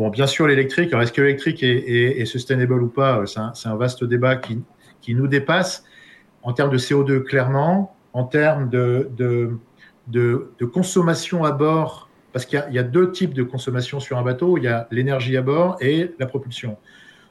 Bon, 0.00 0.08
bien 0.08 0.26
sûr, 0.26 0.46
l'électrique. 0.46 0.94
est-ce 0.94 1.12
que 1.12 1.20
l'électrique 1.20 1.62
est, 1.62 2.24
sustainable 2.24 2.82
ou 2.82 2.88
pas 2.88 3.22
C'est 3.26 3.68
un, 3.68 3.76
vaste 3.76 4.02
débat 4.02 4.36
qui, 4.36 4.58
qui, 5.02 5.14
nous 5.14 5.26
dépasse. 5.26 5.84
En 6.42 6.54
termes 6.54 6.70
de 6.70 6.78
CO2, 6.78 7.22
clairement. 7.22 7.94
En 8.14 8.24
termes 8.24 8.70
de, 8.70 9.10
de, 10.08 10.64
consommation 10.72 11.44
à 11.44 11.52
bord, 11.52 12.08
parce 12.32 12.46
qu'il 12.46 12.64
y, 12.70 12.78
a 12.78 12.82
deux 12.82 13.12
types 13.12 13.34
de 13.34 13.42
consommation 13.42 14.00
sur 14.00 14.16
un 14.16 14.22
bateau. 14.22 14.56
Il 14.56 14.64
y 14.64 14.68
a 14.68 14.88
l'énergie 14.90 15.36
à 15.36 15.42
bord 15.42 15.76
et 15.82 16.14
la 16.18 16.24
propulsion. 16.24 16.78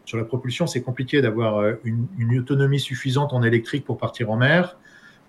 Sur 0.05 0.19
la 0.19 0.23
propulsion, 0.23 0.67
c'est 0.67 0.83
compliqué 0.83 1.23
d'avoir 1.23 1.57
euh, 1.57 1.73
une, 1.83 2.37
autonomie 2.37 2.79
suffisante 2.79 3.33
en 3.33 3.41
électrique 3.41 3.83
pour 3.83 3.97
partir 3.97 4.29
en 4.29 4.37
mer. 4.37 4.77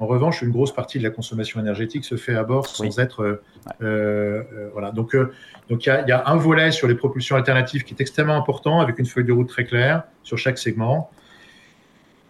En 0.01 0.07
revanche, 0.07 0.41
une 0.41 0.51
grosse 0.51 0.73
partie 0.73 0.99
de 0.99 1.05
la 1.05 1.11
consommation 1.11 1.61
énergétique 1.61 2.07
se 2.07 2.17
fait 2.17 2.35
à 2.35 2.43
bord 2.43 2.67
sans 2.67 2.99
être. 2.99 3.23
Euh, 3.23 3.43
euh, 3.83 4.43
euh, 4.55 4.71
voilà. 4.73 4.93
Donc, 4.93 5.15
donc 5.69 5.85
il 5.85 6.05
y, 6.09 6.13
a 6.13 6.23
un 6.27 6.37
volet 6.37 6.73
sur 6.73 6.89
les 6.89 6.95
propulsions 6.95 7.37
alternatives 7.37 7.85
qui 7.85 7.93
est 7.93 8.01
extrêmement 8.01 8.35
important, 8.35 8.81
avec 8.81 8.99
une 8.99 9.05
feuille 9.05 9.27
de 9.27 9.33
route 9.33 9.49
très 9.49 9.67
claire 9.67 10.05
sur 10.23 10.39
chaque 10.39 10.57
segment. 10.57 11.11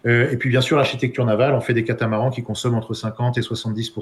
et 0.05 0.37
puis, 0.37 0.49
bien 0.49 0.61
sûr, 0.61 0.79
l'architecture 0.79 1.25
navale, 1.25 1.55
on 1.55 1.61
fait 1.61 1.75
des 1.75 1.85
catamarans 1.85 2.31
qui 2.31 2.43
consomment 2.43 2.75
entre 2.75 2.93
50 2.93 3.39
et 3.39 3.43
70 3.43 3.95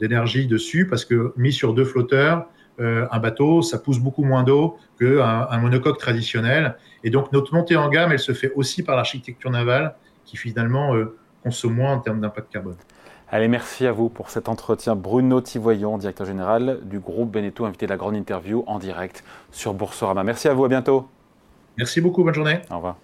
d'énergie 0.00 0.46
dessus, 0.46 0.86
parce 0.86 1.04
que 1.04 1.34
mis 1.36 1.52
sur 1.52 1.74
deux 1.74 1.84
flotteurs, 1.84 2.46
un 2.78 3.18
bateau, 3.18 3.60
ça 3.60 3.78
pousse 3.78 3.98
beaucoup 3.98 4.24
moins 4.24 4.44
d'eau 4.44 4.78
qu'un 4.98 5.48
un 5.50 5.58
monocoque 5.58 5.98
traditionnel. 5.98 6.76
Et 7.04 7.10
donc, 7.10 7.30
notre 7.32 7.52
montée 7.54 7.76
en 7.76 7.90
gamme, 7.90 8.12
elle 8.12 8.20
se 8.20 8.32
fait 8.32 8.52
aussi 8.54 8.82
par 8.82 8.96
l'architecture 8.96 9.50
navale, 9.50 9.96
qui 10.24 10.36
finalement 10.36 10.94
consomme 11.42 11.74
moins 11.74 11.92
en 11.94 12.00
termes 12.00 12.20
d'impact 12.20 12.52
carbone. 12.52 12.76
Allez, 13.30 13.48
merci 13.48 13.86
à 13.86 13.92
vous 13.92 14.08
pour 14.08 14.30
cet 14.30 14.48
entretien. 14.48 14.96
Bruno 14.96 15.40
Tivoyon, 15.40 15.98
directeur 15.98 16.26
général 16.26 16.78
du 16.84 16.98
groupe 16.98 17.30
Beneteau, 17.30 17.66
invité 17.66 17.86
de 17.86 17.90
la 17.90 17.98
grande 17.98 18.16
interview 18.16 18.64
en 18.66 18.78
direct 18.78 19.22
sur 19.52 19.74
Boursorama. 19.74 20.24
Merci 20.24 20.48
à 20.48 20.54
vous, 20.54 20.64
à 20.64 20.68
bientôt. 20.68 21.08
Merci 21.76 22.00
beaucoup, 22.00 22.24
bonne 22.24 22.34
journée. 22.34 22.60
Au 22.70 22.76
revoir. 22.76 22.96